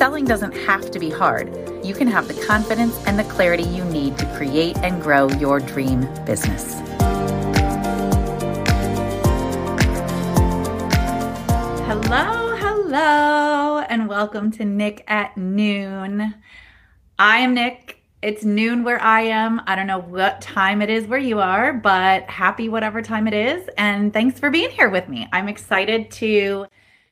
selling 0.00 0.24
doesn't 0.24 0.56
have 0.56 0.90
to 0.90 0.98
be 0.98 1.10
hard. 1.10 1.54
You 1.84 1.92
can 1.92 2.08
have 2.08 2.26
the 2.26 2.32
confidence 2.46 2.96
and 3.06 3.18
the 3.18 3.24
clarity 3.24 3.64
you 3.64 3.84
need 3.84 4.16
to 4.16 4.24
create 4.34 4.78
and 4.78 5.02
grow 5.02 5.28
your 5.32 5.60
dream 5.60 6.08
business. 6.24 6.72
Hello, 11.84 12.56
hello, 12.56 13.80
and 13.90 14.08
welcome 14.08 14.50
to 14.52 14.64
Nick 14.64 15.04
at 15.06 15.36
Noon. 15.36 16.34
I 17.18 17.40
am 17.40 17.52
Nick. 17.52 18.02
It's 18.22 18.42
noon 18.42 18.84
where 18.84 19.02
I 19.02 19.24
am. 19.24 19.60
I 19.66 19.76
don't 19.76 19.86
know 19.86 20.00
what 20.00 20.40
time 20.40 20.80
it 20.80 20.88
is 20.88 21.06
where 21.08 21.18
you 21.18 21.40
are, 21.40 21.74
but 21.74 22.22
happy 22.22 22.70
whatever 22.70 23.02
time 23.02 23.28
it 23.28 23.34
is. 23.34 23.68
And 23.76 24.14
thanks 24.14 24.40
for 24.40 24.48
being 24.48 24.70
here 24.70 24.88
with 24.88 25.10
me. 25.10 25.28
I'm 25.30 25.46
excited 25.46 26.10
to 26.12 26.64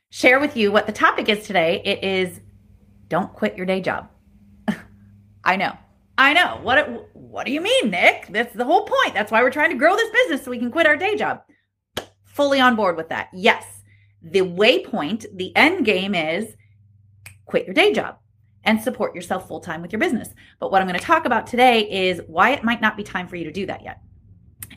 share 0.09 0.39
with 0.39 0.57
you 0.57 0.71
what 0.71 0.87
the 0.87 0.91
topic 0.91 1.29
is 1.29 1.45
today. 1.45 1.83
It 1.85 2.03
is 2.03 2.41
don't 3.09 3.33
quit 3.33 3.57
your 3.57 3.65
day 3.65 3.81
job. 3.81 4.09
I 5.43 5.55
know. 5.55 5.73
I 6.17 6.33
know. 6.33 6.59
What 6.61 7.09
what 7.13 7.45
do 7.45 7.51
you 7.51 7.61
mean, 7.61 7.89
Nick? 7.89 8.27
That's 8.29 8.53
the 8.53 8.65
whole 8.65 8.85
point. 8.85 9.13
That's 9.13 9.31
why 9.31 9.41
we're 9.41 9.51
trying 9.51 9.71
to 9.71 9.77
grow 9.77 9.95
this 9.95 10.11
business 10.11 10.43
so 10.43 10.51
we 10.51 10.59
can 10.59 10.71
quit 10.71 10.87
our 10.87 10.97
day 10.97 11.15
job. 11.15 11.41
Fully 12.23 12.59
on 12.59 12.75
board 12.75 12.97
with 12.97 13.09
that. 13.09 13.29
Yes. 13.33 13.65
The 14.21 14.41
waypoint, 14.41 15.25
the 15.35 15.55
end 15.55 15.85
game 15.85 16.13
is 16.13 16.55
quit 17.45 17.65
your 17.65 17.73
day 17.73 17.93
job 17.93 18.17
and 18.63 18.81
support 18.81 19.15
yourself 19.15 19.47
full 19.47 19.61
time 19.61 19.81
with 19.81 19.91
your 19.91 19.99
business. 19.99 20.29
But 20.59 20.71
what 20.71 20.81
I'm 20.81 20.87
going 20.87 20.99
to 20.99 21.05
talk 21.05 21.25
about 21.25 21.47
today 21.47 22.09
is 22.09 22.21
why 22.27 22.51
it 22.51 22.63
might 22.63 22.81
not 22.81 22.97
be 22.97 23.03
time 23.03 23.27
for 23.27 23.35
you 23.35 23.45
to 23.45 23.51
do 23.51 23.65
that 23.67 23.83
yet. 23.83 24.01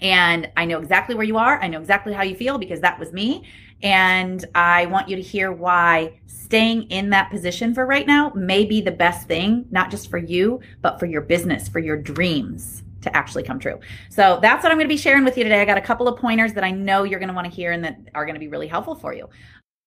And 0.03 0.51
I 0.57 0.65
know 0.65 0.79
exactly 0.79 1.15
where 1.15 1.25
you 1.25 1.39
are. 1.39 1.63
I 1.63 1.69
know 1.69 1.81
exactly 1.81 2.13
how 2.13 2.23
you 2.23 2.35
feel 2.35 2.59
because 2.59 2.81
that 2.81 2.99
was 2.99 3.13
me. 3.13 3.45
And 3.83 4.45
I 4.55 4.87
want 4.87 5.09
you 5.09 5.17
to 5.17 5.23
hear 5.23 5.53
why 5.53 6.21
staying 6.27 6.91
in 6.91 7.11
that 7.11 7.31
position 7.31 7.73
for 7.73 7.87
right 7.87 8.07
now 8.07 8.33
may 8.35 8.65
be 8.65 8.81
the 8.81 8.91
best 8.91 9.27
thing, 9.27 9.65
not 9.71 9.91
just 9.91 10.11
for 10.11 10.19
you, 10.19 10.61
but 10.83 11.01
for 11.01 11.07
your 11.07 11.21
business, 11.21 11.69
for 11.69 11.79
your 11.79 11.97
dreams 11.97 12.83
to 13.03 13.17
actually 13.17 13.43
come 13.43 13.59
true. 13.59 13.81
So 14.11 14.39
that's 14.43 14.63
what 14.63 14.71
I'm 14.71 14.79
going 14.79 14.89
to 14.89 14.95
be 14.95 14.99
sharing 14.99 15.25
with 15.25 15.37
you 15.37 15.45
today. 15.45 15.61
I 15.61 15.65
got 15.65 15.79
a 15.79 15.83
couple 15.83 16.07
of 16.09 16.19
pointers 16.19 16.53
that 16.55 16.65
I 16.65 16.71
know 16.71 17.05
you're 17.05 17.19
going 17.19 17.29
to 17.29 17.35
want 17.35 17.49
to 17.49 17.53
hear 17.53 17.73
and 17.73 17.85
that 17.85 17.99
are 18.15 18.25
going 18.25 18.35
to 18.35 18.41
be 18.41 18.49
really 18.49 18.69
helpful 18.69 18.95
for 18.95 19.13
you. 19.13 19.29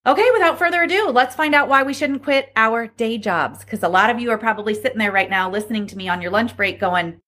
Okay, 0.07 0.29
without 0.33 0.59
further 0.59 0.83
ado, 0.83 1.09
let's 1.09 1.35
find 1.35 1.55
out 1.55 1.67
why 1.67 1.83
we 1.83 1.93
shouldn't 1.93 2.23
quit 2.23 2.51
our 2.55 2.87
day 2.87 3.17
jobs. 3.17 3.59
Because 3.59 3.83
a 3.83 3.89
lot 3.89 4.09
of 4.09 4.19
you 4.19 4.29
are 4.31 4.37
probably 4.37 4.73
sitting 4.73 4.99
there 4.99 5.11
right 5.11 5.29
now 5.29 5.49
listening 5.49 5.87
to 5.87 5.97
me 5.97 6.07
on 6.09 6.21
your 6.21 6.31
lunch 6.31 6.55
break 6.55 6.79
going, 6.79 7.19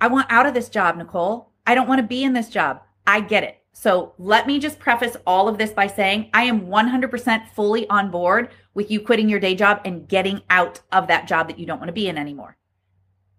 I 0.00 0.06
want 0.06 0.30
out 0.30 0.46
of 0.46 0.54
this 0.54 0.68
job, 0.68 0.96
Nicole. 0.96 1.47
I 1.68 1.74
don't 1.74 1.86
want 1.86 2.00
to 2.00 2.06
be 2.06 2.24
in 2.24 2.32
this 2.32 2.48
job. 2.48 2.80
I 3.06 3.20
get 3.20 3.44
it. 3.44 3.58
So 3.74 4.14
let 4.16 4.46
me 4.46 4.58
just 4.58 4.78
preface 4.78 5.18
all 5.26 5.48
of 5.48 5.58
this 5.58 5.70
by 5.70 5.86
saying 5.86 6.30
I 6.32 6.44
am 6.44 6.62
100% 6.62 7.48
fully 7.50 7.86
on 7.90 8.10
board 8.10 8.48
with 8.72 8.90
you 8.90 9.02
quitting 9.02 9.28
your 9.28 9.38
day 9.38 9.54
job 9.54 9.82
and 9.84 10.08
getting 10.08 10.40
out 10.48 10.80
of 10.92 11.08
that 11.08 11.28
job 11.28 11.46
that 11.46 11.58
you 11.58 11.66
don't 11.66 11.78
want 11.78 11.90
to 11.90 11.92
be 11.92 12.08
in 12.08 12.16
anymore 12.16 12.56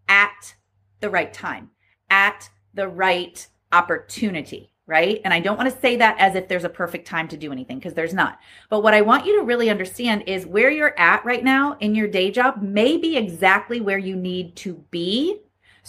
at 0.08 0.54
the 1.00 1.10
right 1.10 1.34
time, 1.34 1.72
at 2.12 2.48
the 2.76 2.88
right 2.88 3.48
opportunity, 3.72 4.74
right? 4.86 5.22
And 5.26 5.34
I 5.34 5.40
don't 5.40 5.58
want 5.58 5.74
to 5.74 5.82
say 5.82 5.96
that 5.96 6.16
as 6.20 6.36
if 6.36 6.48
there's 6.48 6.64
a 6.64 6.70
perfect 6.70 7.08
time 7.08 7.28
to 7.30 7.38
do 7.38 7.52
anything 7.52 7.80
because 7.80 7.96
there's 7.96 8.14
not. 8.14 8.38
But 8.70 8.84
what 8.84 8.94
I 8.94 9.02
want 9.02 9.26
you 9.26 9.40
to 9.40 9.46
really 9.46 9.72
understand 9.72 10.26
is 10.28 10.46
where 10.46 10.70
you're 10.70 10.98
at 11.00 11.26
right 11.26 11.44
now 11.44 11.78
in 11.80 11.96
your 11.96 12.08
day 12.08 12.30
job 12.30 12.62
may 12.62 12.96
be 12.96 13.18
exactly 13.18 13.82
where 13.82 13.98
you 13.98 14.16
need 14.16 14.56
to 14.58 14.76
be 14.92 15.42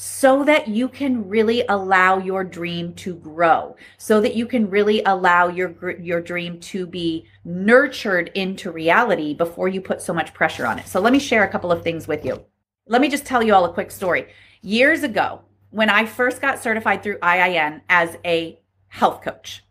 so 0.02 0.44
that 0.44 0.66
you 0.66 0.88
can 0.88 1.28
really 1.28 1.62
allow 1.68 2.16
your 2.16 2.42
dream 2.42 2.94
to 2.94 3.14
grow 3.14 3.76
so 3.98 4.20
that 4.20 4.34
you 4.34 4.46
can 4.46 4.70
really 4.70 5.02
allow 5.04 5.48
your 5.48 5.98
your 6.00 6.22
dream 6.22 6.58
to 6.60 6.86
be 6.86 7.26
nurtured 7.44 8.30
into 8.34 8.70
reality 8.70 9.34
before 9.34 9.68
you 9.68 9.80
put 9.80 10.00
so 10.00 10.14
much 10.14 10.32
pressure 10.32 10.66
on 10.66 10.78
it. 10.78 10.86
So 10.86 11.00
let 11.00 11.12
me 11.12 11.18
share 11.18 11.44
a 11.44 11.48
couple 11.48 11.70
of 11.70 11.82
things 11.82 12.08
with 12.08 12.24
you. 12.24 12.42
Let 12.86 13.02
me 13.02 13.10
just 13.10 13.26
tell 13.26 13.42
you 13.42 13.52
all 13.52 13.66
a 13.66 13.72
quick 13.72 13.90
story. 13.90 14.28
Years 14.62 15.02
ago 15.02 15.42
when 15.70 15.88
i 15.88 16.04
first 16.04 16.40
got 16.40 16.58
certified 16.58 17.02
through 17.02 17.18
iin 17.18 17.80
as 17.88 18.16
a 18.24 18.58
health 18.88 19.22
coach 19.22 19.64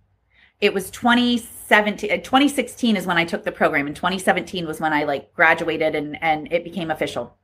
it 0.62 0.74
was 0.74 0.90
2017 0.92 2.12
uh, 2.12 2.16
2016 2.18 2.96
is 2.96 3.06
when 3.06 3.18
i 3.18 3.26
took 3.26 3.44
the 3.44 3.52
program 3.52 3.86
and 3.86 3.96
2017 3.96 4.66
was 4.66 4.80
when 4.80 4.94
i 4.94 5.04
like 5.04 5.34
graduated 5.34 5.96
and 5.96 6.22
and 6.24 6.52
it 6.52 6.64
became 6.64 6.90
official 6.90 7.36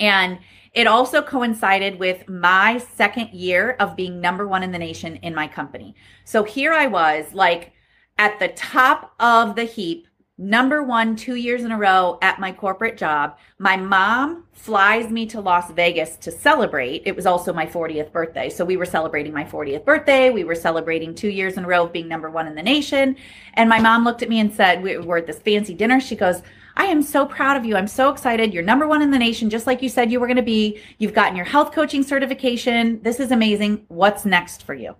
and 0.00 0.38
it 0.72 0.86
also 0.86 1.22
coincided 1.22 1.98
with 1.98 2.28
my 2.28 2.78
second 2.78 3.30
year 3.30 3.76
of 3.80 3.96
being 3.96 4.20
number 4.20 4.46
one 4.46 4.62
in 4.62 4.72
the 4.72 4.78
nation 4.78 5.16
in 5.16 5.34
my 5.34 5.48
company. 5.48 5.94
So 6.24 6.44
here 6.44 6.72
I 6.72 6.86
was, 6.86 7.32
like 7.32 7.72
at 8.18 8.38
the 8.38 8.48
top 8.48 9.14
of 9.18 9.56
the 9.56 9.64
heap, 9.64 10.06
number 10.38 10.82
one 10.82 11.16
two 11.16 11.36
years 11.36 11.64
in 11.64 11.72
a 11.72 11.78
row 11.78 12.18
at 12.20 12.38
my 12.38 12.52
corporate 12.52 12.98
job. 12.98 13.38
My 13.58 13.76
mom 13.76 14.44
flies 14.52 15.10
me 15.10 15.24
to 15.26 15.40
Las 15.40 15.70
Vegas 15.70 16.16
to 16.18 16.30
celebrate. 16.30 17.02
It 17.06 17.16
was 17.16 17.24
also 17.24 17.54
my 17.54 17.64
40th 17.64 18.12
birthday. 18.12 18.50
So 18.50 18.62
we 18.62 18.76
were 18.76 18.84
celebrating 18.84 19.32
my 19.32 19.44
40th 19.44 19.84
birthday. 19.86 20.28
We 20.28 20.44
were 20.44 20.54
celebrating 20.54 21.14
two 21.14 21.30
years 21.30 21.56
in 21.56 21.64
a 21.64 21.66
row 21.66 21.84
of 21.84 21.92
being 21.92 22.08
number 22.08 22.30
one 22.30 22.46
in 22.46 22.54
the 22.54 22.62
nation. 22.62 23.16
And 23.54 23.70
my 23.70 23.80
mom 23.80 24.04
looked 24.04 24.22
at 24.22 24.28
me 24.28 24.40
and 24.40 24.52
said, 24.52 24.82
We 24.82 24.98
were 24.98 25.18
at 25.18 25.26
this 25.26 25.38
fancy 25.38 25.72
dinner. 25.72 26.00
She 26.00 26.16
goes, 26.16 26.42
I 26.76 26.84
am 26.86 27.02
so 27.02 27.24
proud 27.24 27.56
of 27.56 27.64
you. 27.64 27.76
I'm 27.76 27.86
so 27.86 28.10
excited. 28.10 28.52
You're 28.52 28.62
number 28.62 28.86
one 28.86 29.00
in 29.00 29.10
the 29.10 29.18
nation, 29.18 29.48
just 29.48 29.66
like 29.66 29.80
you 29.80 29.88
said 29.88 30.12
you 30.12 30.20
were 30.20 30.26
going 30.26 30.36
to 30.36 30.42
be. 30.42 30.80
You've 30.98 31.14
gotten 31.14 31.36
your 31.36 31.46
health 31.46 31.72
coaching 31.72 32.02
certification. 32.02 33.00
This 33.02 33.18
is 33.18 33.30
amazing. 33.30 33.86
What's 33.88 34.26
next 34.26 34.62
for 34.62 34.74
you? 34.74 34.94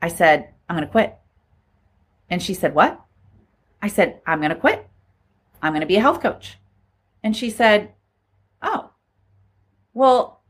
I 0.00 0.08
said, 0.08 0.48
I'm 0.68 0.76
going 0.76 0.86
to 0.86 0.90
quit. 0.90 1.16
And 2.30 2.42
she 2.42 2.54
said, 2.54 2.74
What? 2.74 3.00
I 3.80 3.88
said, 3.88 4.20
I'm 4.26 4.38
going 4.38 4.50
to 4.50 4.56
quit. 4.56 4.88
I'm 5.60 5.72
going 5.72 5.80
to 5.80 5.86
be 5.86 5.96
a 5.96 6.00
health 6.00 6.20
coach. 6.22 6.58
And 7.22 7.36
she 7.36 7.50
said, 7.50 7.92
Oh, 8.62 8.90
well, 9.94 10.41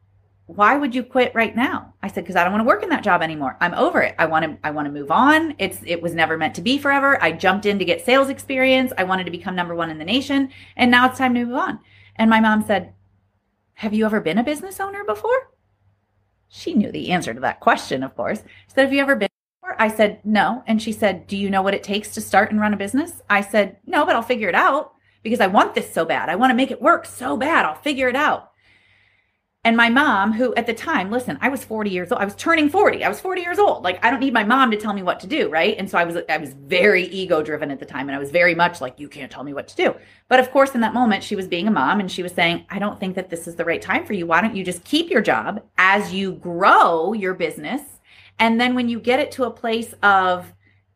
why 0.46 0.76
would 0.76 0.94
you 0.94 1.02
quit 1.02 1.34
right 1.34 1.54
now? 1.54 1.94
I 2.02 2.08
said, 2.08 2.24
because 2.24 2.36
I 2.36 2.44
don't 2.44 2.52
want 2.52 2.62
to 2.62 2.68
work 2.68 2.82
in 2.82 2.88
that 2.90 3.04
job 3.04 3.22
anymore. 3.22 3.56
I'm 3.60 3.74
over 3.74 4.02
it. 4.02 4.14
I 4.18 4.26
want 4.26 4.44
to, 4.44 4.58
I 4.64 4.70
want 4.70 4.86
to 4.86 4.92
move 4.92 5.10
on. 5.10 5.54
It's, 5.58 5.78
it 5.86 6.02
was 6.02 6.14
never 6.14 6.36
meant 6.36 6.54
to 6.56 6.60
be 6.60 6.78
forever. 6.78 7.22
I 7.22 7.32
jumped 7.32 7.64
in 7.64 7.78
to 7.78 7.84
get 7.84 8.04
sales 8.04 8.28
experience. 8.28 8.92
I 8.98 9.04
wanted 9.04 9.24
to 9.24 9.30
become 9.30 9.54
number 9.54 9.74
one 9.74 9.90
in 9.90 9.98
the 9.98 10.04
nation. 10.04 10.50
And 10.76 10.90
now 10.90 11.08
it's 11.08 11.18
time 11.18 11.34
to 11.34 11.44
move 11.44 11.54
on. 11.54 11.78
And 12.16 12.28
my 12.28 12.40
mom 12.40 12.64
said, 12.66 12.92
have 13.74 13.94
you 13.94 14.04
ever 14.04 14.20
been 14.20 14.38
a 14.38 14.44
business 14.44 14.80
owner 14.80 15.04
before? 15.04 15.50
She 16.48 16.74
knew 16.74 16.92
the 16.92 17.10
answer 17.10 17.32
to 17.32 17.40
that 17.40 17.60
question, 17.60 18.02
of 18.02 18.14
course. 18.14 18.40
She 18.40 18.74
said, 18.74 18.84
have 18.84 18.92
you 18.92 19.00
ever 19.00 19.16
been 19.16 19.30
before? 19.60 19.80
I 19.80 19.88
said, 19.88 20.20
no. 20.24 20.62
And 20.66 20.82
she 20.82 20.92
said, 20.92 21.26
do 21.26 21.36
you 21.36 21.48
know 21.48 21.62
what 21.62 21.74
it 21.74 21.82
takes 21.82 22.12
to 22.14 22.20
start 22.20 22.50
and 22.50 22.60
run 22.60 22.74
a 22.74 22.76
business? 22.76 23.22
I 23.30 23.40
said, 23.40 23.78
no, 23.86 24.04
but 24.04 24.14
I'll 24.14 24.22
figure 24.22 24.48
it 24.48 24.54
out 24.54 24.92
because 25.22 25.40
I 25.40 25.46
want 25.46 25.74
this 25.74 25.92
so 25.92 26.04
bad. 26.04 26.28
I 26.28 26.36
want 26.36 26.50
to 26.50 26.56
make 26.56 26.70
it 26.70 26.82
work 26.82 27.06
so 27.06 27.36
bad. 27.36 27.64
I'll 27.64 27.80
figure 27.80 28.08
it 28.08 28.16
out. 28.16 28.51
And 29.64 29.76
my 29.76 29.88
mom, 29.88 30.32
who 30.32 30.52
at 30.56 30.66
the 30.66 30.74
time, 30.74 31.08
listen, 31.08 31.38
I 31.40 31.48
was 31.48 31.64
40 31.64 31.88
years 31.88 32.10
old. 32.10 32.20
I 32.20 32.24
was 32.24 32.34
turning 32.34 32.68
40. 32.68 33.04
I 33.04 33.08
was 33.08 33.20
40 33.20 33.42
years 33.42 33.60
old. 33.60 33.84
Like 33.84 34.04
I 34.04 34.10
don't 34.10 34.18
need 34.18 34.32
my 34.32 34.42
mom 34.42 34.72
to 34.72 34.76
tell 34.76 34.92
me 34.92 35.04
what 35.04 35.20
to 35.20 35.28
do, 35.28 35.48
right? 35.48 35.76
And 35.78 35.88
so 35.88 35.98
I 35.98 36.04
was 36.04 36.16
I 36.28 36.38
was 36.38 36.54
very 36.54 37.04
ego 37.04 37.44
driven 37.44 37.70
at 37.70 37.78
the 37.78 37.86
time 37.86 38.08
and 38.08 38.16
I 38.16 38.18
was 38.18 38.32
very 38.32 38.56
much 38.56 38.80
like 38.80 38.98
you 38.98 39.08
can't 39.08 39.30
tell 39.30 39.44
me 39.44 39.54
what 39.54 39.68
to 39.68 39.76
do. 39.76 39.94
But 40.26 40.40
of 40.40 40.50
course 40.50 40.74
in 40.74 40.80
that 40.80 40.94
moment 40.94 41.22
she 41.22 41.36
was 41.36 41.46
being 41.46 41.68
a 41.68 41.70
mom 41.70 42.00
and 42.00 42.10
she 42.10 42.24
was 42.24 42.32
saying, 42.32 42.66
"I 42.70 42.80
don't 42.80 42.98
think 42.98 43.14
that 43.14 43.30
this 43.30 43.46
is 43.46 43.54
the 43.54 43.64
right 43.64 43.80
time 43.80 44.04
for 44.04 44.14
you. 44.14 44.26
Why 44.26 44.40
don't 44.40 44.56
you 44.56 44.64
just 44.64 44.82
keep 44.82 45.10
your 45.10 45.22
job 45.22 45.62
as 45.78 46.12
you 46.12 46.32
grow 46.32 47.12
your 47.12 47.34
business 47.34 47.82
and 48.40 48.60
then 48.60 48.74
when 48.74 48.88
you 48.88 48.98
get 48.98 49.20
it 49.20 49.30
to 49.32 49.44
a 49.44 49.50
place 49.50 49.94
of 50.02 50.52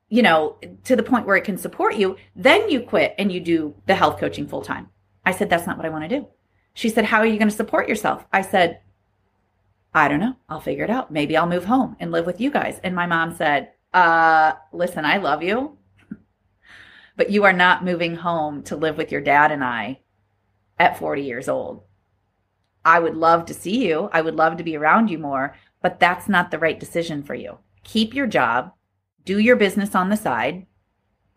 you 0.09 0.23
know, 0.23 0.57
to 0.85 0.95
the 0.95 1.03
point 1.03 1.27
where 1.27 1.37
it 1.37 1.43
can 1.43 1.59
support 1.59 1.97
you, 1.97 2.17
then 2.37 2.71
you 2.71 2.81
quit 2.81 3.12
and 3.19 3.33
you 3.33 3.41
do 3.41 3.75
the 3.87 3.95
health 3.95 4.19
coaching 4.19 4.49
full 4.49 4.62
time." 4.62 4.89
I 5.25 5.31
said, 5.31 5.51
"That's 5.51 5.67
not 5.69 5.77
what 5.77 5.87
I 5.87 5.91
want 5.91 6.09
to 6.09 6.21
do." 6.21 6.27
She 6.76 6.90
said, 6.90 7.06
How 7.06 7.20
are 7.20 7.26
you 7.26 7.38
going 7.38 7.49
to 7.49 7.56
support 7.56 7.88
yourself? 7.88 8.26
I 8.34 8.43
said, 8.43 8.81
I 9.94 10.08
don't 10.08 10.20
know. 10.20 10.37
I'll 10.46 10.61
figure 10.61 10.84
it 10.84 10.90
out. 10.90 11.11
Maybe 11.11 11.38
I'll 11.38 11.46
move 11.46 11.64
home 11.64 11.96
and 11.99 12.12
live 12.12 12.26
with 12.26 12.38
you 12.38 12.50
guys. 12.50 12.78
And 12.84 12.94
my 12.94 13.06
mom 13.06 13.34
said, 13.34 13.73
uh, 13.94 14.52
listen, 14.75 15.06
I 15.06 15.17
love 15.17 15.43
you, 15.43 15.78
but 17.17 17.31
you 17.31 17.44
are 17.44 17.52
not 17.55 17.82
moving 17.82 18.17
home 18.17 18.62
to 18.64 18.76
live 18.76 18.99
with 18.99 19.11
your 19.11 19.23
dad 19.23 19.52
and 19.52 19.64
I 19.64 20.00
at 20.78 20.99
40 20.99 21.23
years 21.23 21.49
old. 21.49 21.82
I 22.84 22.99
would 22.99 23.17
love 23.17 23.46
to 23.46 23.55
see 23.55 23.88
you. 23.88 24.11
I 24.12 24.20
would 24.20 24.37
love 24.37 24.58
to 24.58 24.64
be 24.64 24.76
around 24.76 25.08
you 25.08 25.19
more, 25.19 25.56
but 25.81 25.99
that's 25.99 26.28
not 26.28 26.50
the 26.50 26.58
right 26.58 26.78
decision 26.78 27.23
for 27.23 27.34
you. 27.34 27.56
Keep 27.84 28.12
your 28.12 28.26
job, 28.26 28.73
do 29.25 29.38
your 29.38 29.56
business 29.56 29.94
on 29.94 30.11
the 30.11 30.17
side, 30.17 30.67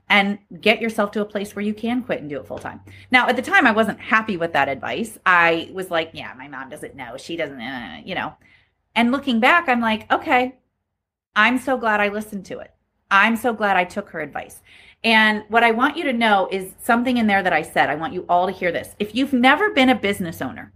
and 0.10 0.40
get 0.60 0.82
yourself 0.82 1.12
to 1.12 1.22
a 1.22 1.26
place 1.26 1.56
where 1.56 1.64
you 1.64 1.74
can 1.74 2.02
quit 2.02 2.22
and 2.22 2.30
do 2.30 2.40
it 2.40 2.48
full 2.48 2.58
time. 2.58 2.82
Now, 3.12 3.28
at 3.28 3.36
the 3.36 3.42
time, 3.42 3.68
I 3.68 3.72
wasn't 3.72 4.00
happy 4.00 4.38
with 4.38 4.54
that 4.54 4.68
advice. 4.68 5.18
I 5.26 5.70
was 5.72 5.92
like, 5.92 6.12
yeah, 6.14 6.34
my 6.38 6.48
mom 6.48 6.70
doesn't 6.70 6.96
know. 6.96 7.16
She 7.18 7.36
doesn't, 7.36 7.62
uh, 7.62 8.02
you 8.04 8.16
know. 8.16 8.34
And 8.96 9.12
looking 9.12 9.40
back, 9.40 9.70
I'm 9.70 9.82
like, 9.82 10.12
okay, 10.12 10.58
I'm 11.36 11.60
so 11.60 11.78
glad 11.78 12.00
I 12.00 12.10
listened 12.10 12.46
to 12.46 12.60
it. 12.60 12.74
I'm 13.12 13.36
so 13.36 13.54
glad 13.54 13.78
I 13.78 13.86
took 13.86 14.10
her 14.10 14.20
advice. 14.20 14.62
And 15.04 15.44
what 15.48 15.64
I 15.64 15.72
want 15.72 15.96
you 15.96 16.04
to 16.04 16.14
know 16.14 16.50
is 16.52 16.74
something 16.82 17.18
in 17.18 17.28
there 17.28 17.44
that 17.44 17.54
I 17.54 17.62
said. 17.62 17.90
I 17.90 17.96
want 17.96 18.14
you 18.14 18.26
all 18.28 18.48
to 18.48 18.52
hear 18.52 18.72
this. 18.72 18.96
If 19.00 19.16
you've 19.16 19.34
never 19.34 19.72
been 19.72 19.90
a 19.90 19.96
business 19.96 20.42
owner, 20.42 20.74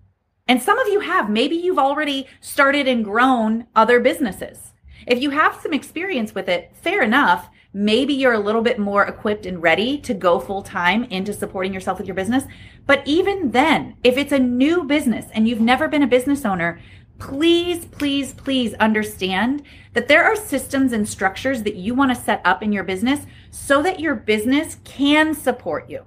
and 0.47 0.61
some 0.61 0.77
of 0.77 0.87
you 0.87 0.99
have, 0.99 1.29
maybe 1.29 1.55
you've 1.55 1.79
already 1.79 2.27
started 2.41 2.87
and 2.87 3.03
grown 3.03 3.67
other 3.75 3.99
businesses. 3.99 4.73
If 5.07 5.21
you 5.21 5.29
have 5.31 5.59
some 5.61 5.73
experience 5.73 6.35
with 6.35 6.49
it, 6.49 6.71
fair 6.75 7.01
enough. 7.01 7.49
Maybe 7.75 8.13
you're 8.13 8.33
a 8.33 8.39
little 8.39 8.61
bit 8.61 8.77
more 8.77 9.03
equipped 9.03 9.47
and 9.47 9.61
ready 9.61 9.97
to 9.99 10.13
go 10.13 10.39
full 10.39 10.61
time 10.61 11.05
into 11.05 11.33
supporting 11.33 11.73
yourself 11.73 11.97
with 11.97 12.05
your 12.05 12.15
business. 12.15 12.43
But 12.85 13.01
even 13.07 13.49
then, 13.49 13.97
if 14.03 14.15
it's 14.15 14.31
a 14.31 14.37
new 14.37 14.83
business 14.83 15.25
and 15.33 15.47
you've 15.47 15.59
never 15.59 15.87
been 15.87 16.03
a 16.03 16.07
business 16.07 16.45
owner, 16.45 16.79
please, 17.17 17.85
please, 17.85 18.33
please 18.33 18.75
understand 18.75 19.63
that 19.93 20.07
there 20.07 20.23
are 20.23 20.35
systems 20.35 20.91
and 20.91 21.09
structures 21.09 21.63
that 21.63 21.75
you 21.75 21.95
want 21.95 22.15
to 22.15 22.21
set 22.21 22.41
up 22.45 22.61
in 22.61 22.71
your 22.71 22.83
business 22.83 23.25
so 23.49 23.81
that 23.81 23.99
your 23.99 24.13
business 24.13 24.77
can 24.83 25.33
support 25.33 25.89
you. 25.89 26.05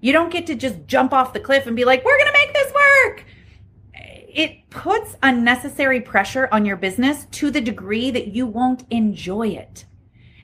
You 0.00 0.12
don't 0.12 0.32
get 0.32 0.46
to 0.48 0.54
just 0.54 0.86
jump 0.86 1.14
off 1.14 1.32
the 1.32 1.40
cliff 1.40 1.66
and 1.66 1.76
be 1.76 1.84
like, 1.84 2.04
we're 2.04 2.18
going 2.18 2.32
to 2.32 2.38
make 2.38 2.52
this 2.52 2.72
work. 2.74 3.24
It 3.94 4.68
puts 4.68 5.16
unnecessary 5.22 6.00
pressure 6.00 6.48
on 6.52 6.64
your 6.66 6.76
business 6.76 7.26
to 7.32 7.50
the 7.50 7.60
degree 7.60 8.10
that 8.10 8.28
you 8.28 8.46
won't 8.46 8.84
enjoy 8.90 9.48
it. 9.48 9.86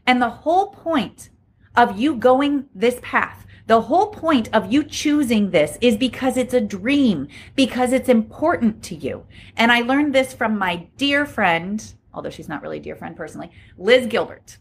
And 0.07 0.21
the 0.21 0.31
whole 0.31 0.69
point 0.69 1.31
of 1.75 1.99
you 1.99 2.17
going 2.17 2.67
this 2.75 2.99
path 3.03 3.47
the 3.67 3.81
whole 3.81 4.09
point 4.09 4.49
of 4.53 4.73
you 4.73 4.85
choosing 4.85 5.51
this 5.51 5.77
is 5.81 5.97
because 5.97 6.37
it's 6.37 6.55
a 6.55 6.61
dream, 6.61 7.27
because 7.57 7.93
it's 7.93 8.09
important 8.09 8.83
to 8.85 8.95
you. 8.95 9.27
And 9.57 9.73
I 9.73 9.81
learned 9.81 10.15
this 10.15 10.33
from 10.33 10.57
my 10.57 10.87
dear 10.97 11.27
friend, 11.27 11.85
although 12.15 12.31
she's 12.31 12.49
not 12.49 12.63
really 12.63 12.77
a 12.79 12.83
dear 12.83 12.95
friend 12.95 13.17
personally, 13.17 13.51
Liz 13.77 14.07
Gilbert. 14.07 14.59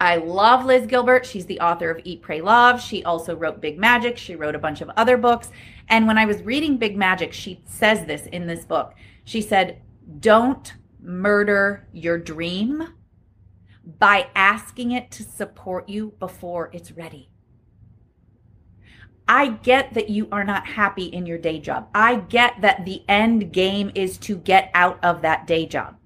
I 0.00 0.16
love 0.16 0.64
Liz 0.64 0.86
Gilbert. 0.86 1.26
She's 1.26 1.46
the 1.46 1.60
author 1.60 1.90
of 1.90 2.00
Eat, 2.04 2.22
Pray, 2.22 2.40
Love. 2.40 2.80
She 2.80 3.04
also 3.04 3.36
wrote 3.36 3.60
Big 3.60 3.78
Magic. 3.78 4.16
She 4.16 4.34
wrote 4.34 4.54
a 4.54 4.58
bunch 4.58 4.80
of 4.80 4.90
other 4.96 5.16
books. 5.18 5.50
And 5.88 6.06
when 6.06 6.18
I 6.18 6.24
was 6.24 6.42
reading 6.42 6.78
Big 6.78 6.96
Magic, 6.96 7.32
she 7.32 7.62
says 7.66 8.06
this 8.06 8.26
in 8.26 8.46
this 8.46 8.64
book. 8.64 8.94
She 9.24 9.42
said, 9.42 9.80
Don't 10.18 10.74
murder 11.00 11.86
your 11.92 12.18
dream 12.18 12.94
by 13.84 14.28
asking 14.34 14.92
it 14.92 15.10
to 15.12 15.22
support 15.22 15.88
you 15.88 16.14
before 16.18 16.70
it's 16.72 16.92
ready. 16.92 17.30
I 19.26 19.48
get 19.48 19.94
that 19.94 20.10
you 20.10 20.28
are 20.32 20.44
not 20.44 20.66
happy 20.66 21.04
in 21.04 21.26
your 21.26 21.38
day 21.38 21.58
job. 21.58 21.88
I 21.94 22.16
get 22.16 22.60
that 22.60 22.84
the 22.84 23.02
end 23.08 23.52
game 23.52 23.90
is 23.94 24.18
to 24.18 24.36
get 24.36 24.70
out 24.74 25.02
of 25.02 25.22
that 25.22 25.46
day 25.46 25.66
job. 25.66 25.96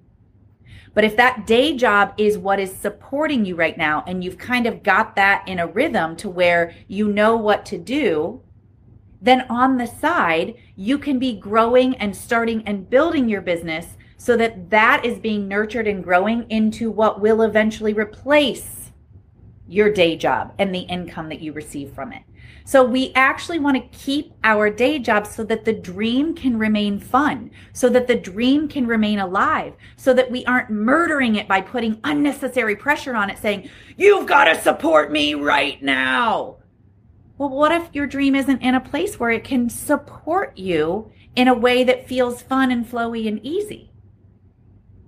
But 0.94 1.04
if 1.04 1.16
that 1.16 1.46
day 1.46 1.76
job 1.76 2.14
is 2.16 2.38
what 2.38 2.58
is 2.58 2.74
supporting 2.74 3.44
you 3.44 3.54
right 3.54 3.76
now, 3.76 4.02
and 4.06 4.24
you've 4.24 4.38
kind 4.38 4.66
of 4.66 4.82
got 4.82 5.14
that 5.16 5.46
in 5.46 5.58
a 5.58 5.66
rhythm 5.66 6.16
to 6.16 6.30
where 6.30 6.74
you 6.88 7.12
know 7.12 7.36
what 7.36 7.66
to 7.66 7.78
do, 7.78 8.42
then 9.20 9.42
on 9.50 9.76
the 9.76 9.86
side, 9.86 10.54
you 10.74 10.96
can 10.96 11.18
be 11.18 11.34
growing 11.34 11.94
and 11.96 12.16
starting 12.16 12.62
and 12.66 12.88
building 12.88 13.28
your 13.28 13.42
business 13.42 13.96
so 14.16 14.36
that 14.36 14.70
that 14.70 15.04
is 15.04 15.18
being 15.18 15.48
nurtured 15.48 15.86
and 15.86 16.02
growing 16.02 16.46
into 16.50 16.90
what 16.90 17.20
will 17.20 17.42
eventually 17.42 17.92
replace 17.92 18.92
your 19.68 19.92
day 19.92 20.16
job 20.16 20.54
and 20.58 20.74
the 20.74 20.80
income 20.80 21.28
that 21.28 21.40
you 21.40 21.52
receive 21.52 21.92
from 21.92 22.12
it. 22.12 22.22
So 22.64 22.82
we 22.82 23.12
actually 23.14 23.60
want 23.60 23.76
to 23.76 23.98
keep 23.98 24.32
our 24.42 24.70
day 24.70 24.98
job 24.98 25.26
so 25.26 25.44
that 25.44 25.64
the 25.64 25.72
dream 25.72 26.34
can 26.34 26.58
remain 26.58 26.98
fun, 26.98 27.52
so 27.72 27.88
that 27.90 28.08
the 28.08 28.16
dream 28.16 28.66
can 28.66 28.88
remain 28.88 29.20
alive, 29.20 29.74
so 29.96 30.12
that 30.14 30.30
we 30.30 30.44
aren't 30.46 30.70
murdering 30.70 31.36
it 31.36 31.46
by 31.46 31.60
putting 31.60 32.00
unnecessary 32.02 32.74
pressure 32.74 33.14
on 33.14 33.30
it 33.30 33.38
saying, 33.38 33.70
you've 33.96 34.26
got 34.26 34.44
to 34.44 34.60
support 34.60 35.12
me 35.12 35.34
right 35.34 35.80
now. 35.80 36.56
Well, 37.38 37.50
what 37.50 37.70
if 37.70 37.88
your 37.92 38.06
dream 38.06 38.34
isn't 38.34 38.62
in 38.62 38.74
a 38.74 38.80
place 38.80 39.20
where 39.20 39.30
it 39.30 39.44
can 39.44 39.68
support 39.68 40.56
you 40.58 41.12
in 41.36 41.48
a 41.48 41.54
way 41.54 41.84
that 41.84 42.08
feels 42.08 42.42
fun 42.42 42.72
and 42.72 42.84
flowy 42.84 43.28
and 43.28 43.38
easy? 43.44 43.92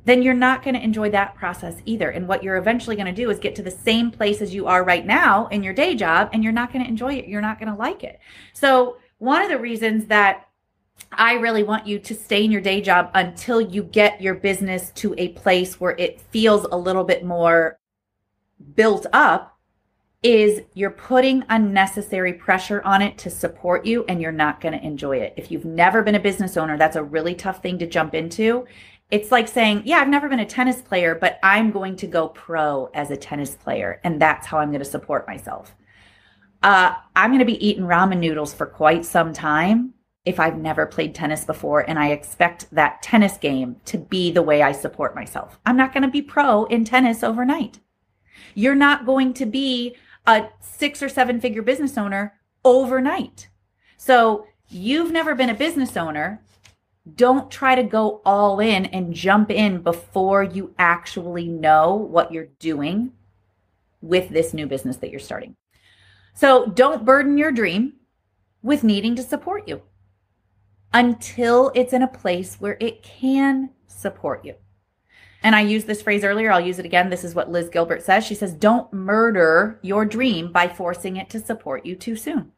Then 0.04 0.22
you're 0.22 0.34
not 0.34 0.62
going 0.62 0.74
to 0.74 0.82
enjoy 0.82 1.10
that 1.10 1.34
process 1.34 1.76
either. 1.84 2.10
And 2.10 2.26
what 2.26 2.42
you're 2.42 2.56
eventually 2.56 2.96
going 2.96 3.06
to 3.06 3.12
do 3.12 3.30
is 3.30 3.38
get 3.38 3.54
to 3.56 3.62
the 3.62 3.70
same 3.70 4.10
place 4.10 4.40
as 4.40 4.54
you 4.54 4.66
are 4.66 4.84
right 4.84 5.04
now 5.04 5.46
in 5.48 5.62
your 5.62 5.74
day 5.74 5.94
job, 5.94 6.30
and 6.32 6.42
you're 6.42 6.52
not 6.52 6.72
going 6.72 6.84
to 6.84 6.90
enjoy 6.90 7.14
it. 7.14 7.28
You're 7.28 7.40
not 7.40 7.58
going 7.58 7.70
to 7.70 7.78
like 7.78 8.04
it. 8.04 8.18
So, 8.52 8.96
one 9.18 9.42
of 9.42 9.48
the 9.48 9.58
reasons 9.58 10.06
that 10.06 10.48
I 11.12 11.34
really 11.34 11.62
want 11.62 11.86
you 11.86 11.98
to 11.98 12.14
stay 12.14 12.44
in 12.44 12.52
your 12.52 12.60
day 12.60 12.80
job 12.80 13.10
until 13.14 13.60
you 13.60 13.82
get 13.82 14.20
your 14.20 14.34
business 14.34 14.90
to 14.96 15.14
a 15.18 15.28
place 15.28 15.80
where 15.80 15.96
it 15.98 16.20
feels 16.20 16.64
a 16.64 16.76
little 16.76 17.04
bit 17.04 17.24
more 17.24 17.78
built 18.74 19.06
up 19.12 19.58
is 20.22 20.62
you're 20.74 20.90
putting 20.90 21.44
unnecessary 21.48 22.32
pressure 22.32 22.82
on 22.84 23.00
it 23.02 23.16
to 23.18 23.30
support 23.30 23.86
you 23.86 24.04
and 24.08 24.20
you're 24.20 24.32
not 24.32 24.60
going 24.60 24.76
to 24.76 24.84
enjoy 24.84 25.16
it. 25.16 25.32
If 25.36 25.50
you've 25.50 25.64
never 25.64 26.02
been 26.02 26.16
a 26.16 26.20
business 26.20 26.56
owner, 26.56 26.76
that's 26.76 26.96
a 26.96 27.02
really 27.02 27.34
tough 27.34 27.62
thing 27.62 27.78
to 27.78 27.86
jump 27.86 28.14
into 28.14 28.66
it's 29.10 29.32
like 29.32 29.48
saying, 29.48 29.82
yeah, 29.86 29.98
I've 29.98 30.08
never 30.08 30.28
been 30.28 30.40
a 30.40 30.46
tennis 30.46 30.82
player, 30.82 31.14
but 31.14 31.38
I'm 31.42 31.70
going 31.70 31.96
to 31.96 32.06
go 32.06 32.28
pro 32.28 32.90
as 32.92 33.10
a 33.10 33.16
tennis 33.16 33.54
player. 33.54 34.00
And 34.04 34.20
that's 34.20 34.46
how 34.46 34.58
I'm 34.58 34.70
going 34.70 34.80
to 34.80 34.84
support 34.84 35.26
myself. 35.26 35.74
Uh, 36.62 36.94
I'm 37.16 37.30
going 37.30 37.38
to 37.38 37.44
be 37.44 37.66
eating 37.66 37.84
ramen 37.84 38.18
noodles 38.18 38.52
for 38.52 38.66
quite 38.66 39.04
some 39.04 39.32
time 39.32 39.94
if 40.24 40.38
I've 40.38 40.58
never 40.58 40.84
played 40.84 41.14
tennis 41.14 41.44
before. 41.44 41.88
And 41.88 41.98
I 41.98 42.08
expect 42.10 42.66
that 42.72 43.00
tennis 43.00 43.38
game 43.38 43.76
to 43.86 43.96
be 43.96 44.30
the 44.30 44.42
way 44.42 44.62
I 44.62 44.72
support 44.72 45.14
myself. 45.14 45.58
I'm 45.64 45.76
not 45.76 45.94
going 45.94 46.02
to 46.02 46.10
be 46.10 46.20
pro 46.20 46.64
in 46.64 46.84
tennis 46.84 47.22
overnight. 47.22 47.78
You're 48.54 48.74
not 48.74 49.06
going 49.06 49.32
to 49.34 49.46
be 49.46 49.96
a 50.26 50.48
six 50.60 51.02
or 51.02 51.08
seven 51.08 51.40
figure 51.40 51.62
business 51.62 51.96
owner 51.96 52.34
overnight. 52.62 53.48
So 53.96 54.46
you've 54.68 55.12
never 55.12 55.34
been 55.34 55.48
a 55.48 55.54
business 55.54 55.96
owner 55.96 56.42
don't 57.16 57.50
try 57.50 57.74
to 57.74 57.82
go 57.82 58.20
all 58.24 58.60
in 58.60 58.86
and 58.86 59.14
jump 59.14 59.50
in 59.50 59.82
before 59.82 60.42
you 60.42 60.74
actually 60.78 61.46
know 61.48 61.94
what 61.94 62.32
you're 62.32 62.48
doing 62.58 63.12
with 64.00 64.28
this 64.28 64.54
new 64.54 64.66
business 64.66 64.96
that 64.98 65.10
you're 65.10 65.20
starting. 65.20 65.56
So 66.34 66.66
don't 66.66 67.04
burden 67.04 67.38
your 67.38 67.52
dream 67.52 67.94
with 68.62 68.84
needing 68.84 69.16
to 69.16 69.22
support 69.22 69.68
you 69.68 69.82
until 70.92 71.72
it's 71.74 71.92
in 71.92 72.02
a 72.02 72.08
place 72.08 72.56
where 72.56 72.76
it 72.80 73.02
can 73.02 73.70
support 73.86 74.44
you. 74.44 74.54
And 75.42 75.54
I 75.54 75.60
used 75.60 75.86
this 75.86 76.02
phrase 76.02 76.24
earlier. 76.24 76.50
I'll 76.50 76.60
use 76.60 76.78
it 76.78 76.84
again. 76.84 77.10
This 77.10 77.24
is 77.24 77.34
what 77.34 77.50
Liz 77.50 77.68
Gilbert 77.68 78.02
says. 78.02 78.24
She 78.24 78.34
says, 78.34 78.52
Don't 78.52 78.92
murder 78.92 79.78
your 79.82 80.04
dream 80.04 80.50
by 80.50 80.68
forcing 80.68 81.16
it 81.16 81.30
to 81.30 81.40
support 81.40 81.86
you 81.86 81.94
too 81.94 82.16
soon. 82.16 82.52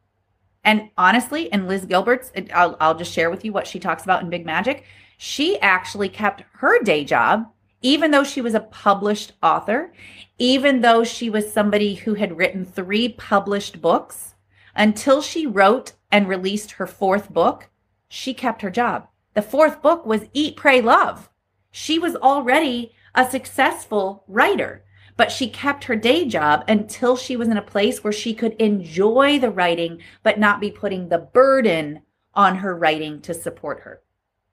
And 0.65 0.91
honestly, 0.97 1.45
in 1.45 1.67
Liz 1.67 1.87
Gilbert's, 1.87 2.33
I'll, 2.53 2.77
I'll 2.81 2.97
just 2.97 3.13
share 3.13 3.31
with 3.31 3.45
you 3.45 3.53
what 3.53 3.67
she 3.67 3.79
talks 3.79 4.05
about 4.05 4.23
in 4.23 4.31
Big 4.31 4.45
Magic. 4.45 4.85
She 5.17 5.59
actually 5.61 6.09
kept 6.09 6.45
her 6.59 6.83
day 6.83 7.05
job, 7.05 7.47
even 7.83 8.11
though 8.11 8.25
she 8.25 8.41
was 8.41 8.55
a 8.55 8.61
published 8.61 9.33
author, 9.43 9.93
even 10.39 10.81
though 10.81 11.05
she 11.05 11.31
was 11.31 11.53
somebody 11.53 11.95
who 11.95 12.15
had 12.15 12.37
written 12.37 12.65
three 12.65 13.09
published 13.09 13.81
books, 13.81 14.35
until 14.75 15.21
she 15.21 15.47
wrote 15.47 15.93
and 16.13 16.29
released 16.29 16.73
her 16.73 16.87
fourth 16.87 17.31
book, 17.31 17.69
she 18.09 18.35
kept 18.35 18.63
her 18.63 18.71
job. 18.71 19.09
The 19.35 19.43
fourth 19.43 19.81
book 19.81 20.05
was 20.05 20.29
Eat, 20.33 20.57
Pray, 20.57 20.81
Love. 20.81 21.31
She 21.71 21.99
was 21.99 22.17
already 22.17 22.93
a 23.15 23.29
successful 23.29 24.25
writer 24.27 24.85
but 25.21 25.31
she 25.31 25.51
kept 25.51 25.85
her 25.85 25.97
day 25.97 26.25
job 26.25 26.65
until 26.67 27.15
she 27.15 27.37
was 27.37 27.49
in 27.49 27.59
a 27.59 27.61
place 27.63 28.03
where 28.03 28.11
she 28.11 28.33
could 28.33 28.55
enjoy 28.55 29.39
the 29.39 29.51
writing, 29.51 30.01
but 30.23 30.39
not 30.39 30.63
be 30.63 30.71
putting 30.71 31.11
the 31.11 31.19
burden 31.19 32.01
on 32.33 32.57
her 32.57 32.75
writing 32.75 33.21
to 33.21 33.35
support 33.35 33.81
her. 33.81 34.01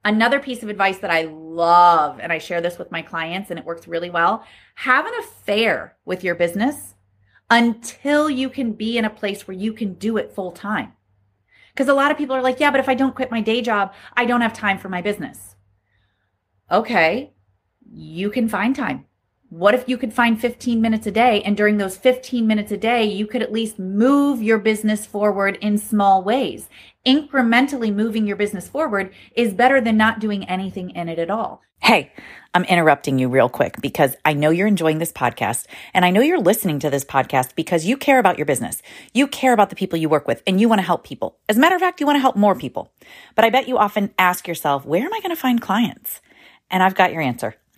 Another 0.04 0.42
piece 0.42 0.64
of 0.64 0.68
advice 0.68 0.98
that 0.98 1.10
I 1.10 1.22
love, 1.22 2.20
and 2.20 2.34
I 2.34 2.38
share 2.38 2.60
this 2.60 2.78
with 2.78 2.92
my 2.92 3.02
clients, 3.02 3.50
and 3.50 3.58
it 3.58 3.64
works 3.64 3.88
really 3.88 4.10
well 4.10 4.44
have 4.76 5.06
an 5.06 5.14
affair 5.22 5.96
with 6.04 6.22
your 6.22 6.36
business 6.36 6.96
until 7.50 8.30
you 8.30 8.50
can 8.50 8.74
be 8.74 8.98
in 8.98 9.06
a 9.06 9.10
place 9.10 9.48
where 9.48 9.56
you 9.56 9.72
can 9.72 9.94
do 9.94 10.18
it 10.18 10.36
full 10.36 10.52
time. 10.52 10.92
Because 11.74 11.88
a 11.88 11.94
lot 11.94 12.12
of 12.12 12.18
people 12.18 12.36
are 12.36 12.42
like, 12.42 12.60
yeah, 12.60 12.72
but 12.72 12.82
if 12.82 12.90
I 12.90 12.94
don't 12.94 13.16
quit 13.16 13.32
my 13.32 13.40
day 13.40 13.62
job, 13.62 13.94
I 14.18 14.26
don't 14.26 14.42
have 14.42 14.52
time 14.52 14.80
for 14.80 14.90
my 14.90 15.02
business. 15.02 15.56
Okay, 16.70 17.32
you 17.90 18.30
can 18.30 18.50
find 18.50 18.76
time 18.76 19.07
What 19.50 19.74
if 19.74 19.88
you 19.88 19.98
could 19.98 20.12
find 20.12 20.40
15 20.40 20.82
minutes 20.82 21.08
a 21.08 21.12
day 21.12 21.42
and 21.44 21.56
during 21.56 21.78
those 21.78 21.96
15 21.96 22.46
minutes 22.46 22.70
a 22.74 22.78
day, 22.78 23.06
you 23.06 23.26
could 23.26 23.42
at 23.42 23.54
least 23.54 23.80
move 23.80 24.44
your 24.44 24.58
business 24.58 25.06
forward 25.06 25.58
in 25.62 25.78
small 25.78 26.22
ways? 26.22 26.68
Incrementally 27.06 27.96
moving 27.96 28.28
your 28.28 28.36
business 28.36 28.68
forward 28.68 29.14
is 29.38 29.54
better 29.54 29.80
than 29.80 29.96
not 29.96 30.20
doing 30.20 30.44
anything 30.50 30.90
in 30.90 31.08
it 31.08 31.18
at 31.18 31.30
all. 31.30 31.62
Hey, 31.82 32.12
I'm 32.54 32.66
interrupting 32.66 33.20
you 33.20 33.30
real 33.30 33.48
quick 33.48 33.80
because 33.82 34.18
I 34.26 34.34
know 34.34 34.50
you're 34.50 34.68
enjoying 34.68 34.98
this 34.98 35.14
podcast 35.14 35.66
and 35.94 36.04
I 36.04 36.10
know 36.10 36.20
you're 36.20 36.42
listening 36.42 36.80
to 36.80 36.90
this 36.90 37.06
podcast 37.06 37.56
because 37.56 37.86
you 37.86 37.96
care 37.96 38.20
about 38.20 38.38
your 38.38 38.46
business. 38.46 38.82
You 39.14 39.28
care 39.28 39.54
about 39.54 39.70
the 39.70 39.78
people 39.78 39.98
you 39.98 40.10
work 40.10 40.28
with 40.28 40.44
and 40.46 40.60
you 40.60 40.68
want 40.68 40.80
to 40.80 40.86
help 40.86 41.06
people. 41.06 41.38
As 41.48 41.56
a 41.56 41.62
matter 41.62 41.76
of 41.76 41.82
fact, 41.82 42.02
you 42.02 42.06
want 42.06 42.18
to 42.18 42.22
help 42.22 42.36
more 42.36 42.56
people. 42.56 42.92
But 43.34 43.46
I 43.46 43.50
bet 43.50 43.70
you 43.70 43.78
often 43.78 44.14
ask 44.20 44.46
yourself, 44.46 44.86
where 44.86 45.06
am 45.06 45.14
I 45.14 45.22
going 45.22 45.34
to 45.34 45.42
find 45.42 45.62
clients? 45.62 46.20
And 46.70 46.84
I've 46.84 46.96
got 46.96 47.14
your 47.14 47.22
answer. 47.22 47.56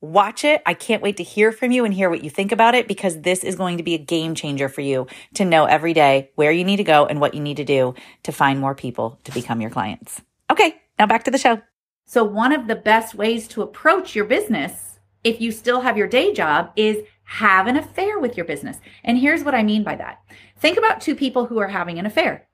Watch 0.00 0.44
it. 0.44 0.62
I 0.64 0.74
can't 0.74 1.02
wait 1.02 1.16
to 1.16 1.24
hear 1.24 1.50
from 1.50 1.72
you 1.72 1.84
and 1.84 1.92
hear 1.92 2.08
what 2.08 2.22
you 2.22 2.30
think 2.30 2.52
about 2.52 2.76
it 2.76 2.86
because 2.86 3.22
this 3.22 3.42
is 3.42 3.56
going 3.56 3.78
to 3.78 3.82
be 3.82 3.94
a 3.94 3.98
game 3.98 4.36
changer 4.36 4.68
for 4.68 4.80
you 4.80 5.08
to 5.34 5.44
know 5.44 5.64
every 5.64 5.92
day 5.92 6.30
where 6.36 6.52
you 6.52 6.62
need 6.62 6.76
to 6.76 6.84
go 6.84 7.06
and 7.06 7.20
what 7.20 7.34
you 7.34 7.40
need 7.40 7.56
to 7.56 7.64
do 7.64 7.94
to 8.22 8.30
find 8.30 8.60
more 8.60 8.76
people 8.76 9.18
to 9.24 9.32
become 9.32 9.60
your 9.60 9.70
clients. 9.70 10.22
Okay, 10.50 10.76
now 11.00 11.06
back 11.06 11.24
to 11.24 11.32
the 11.32 11.38
show. 11.38 11.60
So, 12.04 12.22
one 12.22 12.52
of 12.52 12.68
the 12.68 12.76
best 12.76 13.16
ways 13.16 13.48
to 13.48 13.62
approach 13.62 14.14
your 14.14 14.24
business, 14.24 15.00
if 15.24 15.40
you 15.40 15.50
still 15.50 15.80
have 15.80 15.98
your 15.98 16.06
day 16.06 16.32
job, 16.32 16.70
is 16.76 17.04
have 17.24 17.66
an 17.66 17.76
affair 17.76 18.20
with 18.20 18.36
your 18.36 18.46
business. 18.46 18.78
And 19.04 19.18
here's 19.18 19.42
what 19.42 19.54
I 19.54 19.64
mean 19.64 19.82
by 19.82 19.96
that 19.96 20.22
think 20.58 20.78
about 20.78 21.00
two 21.00 21.16
people 21.16 21.46
who 21.46 21.58
are 21.58 21.68
having 21.68 21.98
an 21.98 22.06
affair. 22.06 22.46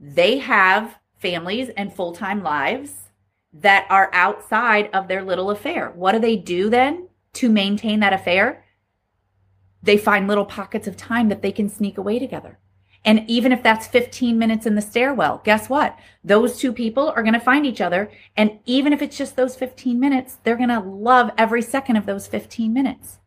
They 0.00 0.38
have 0.38 0.98
families 1.18 1.68
and 1.76 1.92
full 1.92 2.12
time 2.12 2.42
lives 2.42 3.09
that 3.52 3.86
are 3.90 4.10
outside 4.12 4.90
of 4.92 5.08
their 5.08 5.22
little 5.22 5.50
affair. 5.50 5.90
What 5.90 6.12
do 6.12 6.18
they 6.18 6.36
do 6.36 6.70
then 6.70 7.08
to 7.34 7.48
maintain 7.48 8.00
that 8.00 8.12
affair? 8.12 8.64
They 9.82 9.96
find 9.96 10.28
little 10.28 10.44
pockets 10.44 10.86
of 10.86 10.96
time 10.96 11.28
that 11.28 11.42
they 11.42 11.52
can 11.52 11.68
sneak 11.68 11.98
away 11.98 12.18
together. 12.18 12.58
And 13.04 13.24
even 13.28 13.50
if 13.50 13.62
that's 13.62 13.86
15 13.86 14.38
minutes 14.38 14.66
in 14.66 14.74
the 14.74 14.82
stairwell, 14.82 15.40
guess 15.42 15.70
what? 15.70 15.98
Those 16.22 16.58
two 16.58 16.72
people 16.72 17.08
are 17.16 17.22
going 17.22 17.34
to 17.34 17.40
find 17.40 17.64
each 17.64 17.80
other. 17.80 18.10
And 18.36 18.58
even 18.66 18.92
if 18.92 19.00
it's 19.00 19.16
just 19.16 19.36
those 19.36 19.56
15 19.56 19.98
minutes, 19.98 20.36
they're 20.44 20.56
going 20.56 20.68
to 20.68 20.80
love 20.80 21.30
every 21.38 21.62
second 21.62 21.96
of 21.96 22.04
those 22.04 22.26
15 22.26 22.72
minutes. 22.72 23.18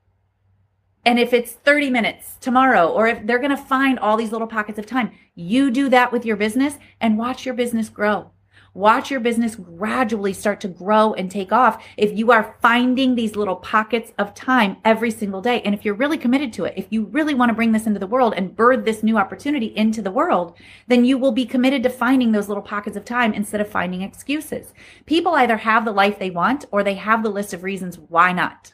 And 1.05 1.19
if 1.19 1.33
it's 1.33 1.51
30 1.51 1.89
minutes 1.89 2.37
tomorrow, 2.39 2.87
or 2.87 3.07
if 3.07 3.25
they're 3.25 3.39
going 3.39 3.49
to 3.49 3.57
find 3.57 3.99
all 3.99 4.15
these 4.15 4.31
little 4.31 4.47
pockets 4.47 4.79
of 4.79 4.85
time, 4.85 5.11
you 5.35 5.71
do 5.71 5.89
that 5.89 6.11
with 6.11 6.23
your 6.23 6.37
business 6.37 6.77
and 7.01 7.17
watch 7.17 7.45
your 7.45 7.55
business 7.55 7.89
grow. 7.89 8.31
Watch 8.75 9.11
your 9.11 9.19
business 9.19 9.55
gradually 9.55 10.33
start 10.33 10.59
to 10.61 10.67
grow 10.67 11.13
and 11.13 11.29
take 11.29 11.51
off 11.51 11.85
if 11.95 12.17
you 12.17 12.31
are 12.31 12.57
finding 12.59 13.13
these 13.13 13.35
little 13.35 13.57
pockets 13.57 14.11
of 14.17 14.33
time 14.33 14.77
every 14.83 15.11
single 15.11 15.41
day. 15.41 15.61
And 15.61 15.75
if 15.75 15.85
you're 15.85 15.93
really 15.93 16.17
committed 16.17 16.51
to 16.53 16.65
it, 16.65 16.73
if 16.75 16.87
you 16.89 17.05
really 17.05 17.35
want 17.35 17.49
to 17.49 17.55
bring 17.55 17.71
this 17.71 17.85
into 17.85 17.99
the 17.99 18.07
world 18.07 18.33
and 18.35 18.55
birth 18.55 18.83
this 18.83 19.03
new 19.03 19.15
opportunity 19.15 19.67
into 19.75 20.01
the 20.01 20.09
world, 20.09 20.57
then 20.87 21.05
you 21.05 21.19
will 21.19 21.31
be 21.31 21.45
committed 21.45 21.83
to 21.83 21.89
finding 21.89 22.31
those 22.31 22.47
little 22.47 22.63
pockets 22.63 22.97
of 22.97 23.05
time 23.05 23.31
instead 23.31 23.61
of 23.61 23.69
finding 23.69 24.01
excuses. 24.01 24.73
People 25.05 25.35
either 25.35 25.57
have 25.57 25.85
the 25.85 25.91
life 25.91 26.17
they 26.17 26.31
want 26.31 26.65
or 26.71 26.83
they 26.83 26.95
have 26.95 27.21
the 27.21 27.29
list 27.29 27.53
of 27.53 27.61
reasons 27.61 27.99
why 27.99 28.33
not. 28.33 28.73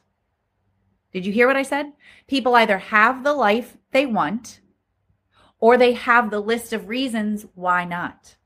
Did 1.12 1.26
you 1.26 1.34
hear 1.34 1.48
what 1.48 1.58
I 1.58 1.64
said? 1.64 1.92
People 2.26 2.56
either 2.56 2.78
have 2.78 3.26
the 3.26 3.34
life 3.34 3.76
they 3.92 4.06
want 4.06 4.62
or 5.60 5.78
they 5.78 5.92
have 5.92 6.32
the 6.32 6.40
list 6.40 6.72
of 6.72 6.88
reasons 6.88 7.46
why 7.54 7.84
not. 7.84 8.38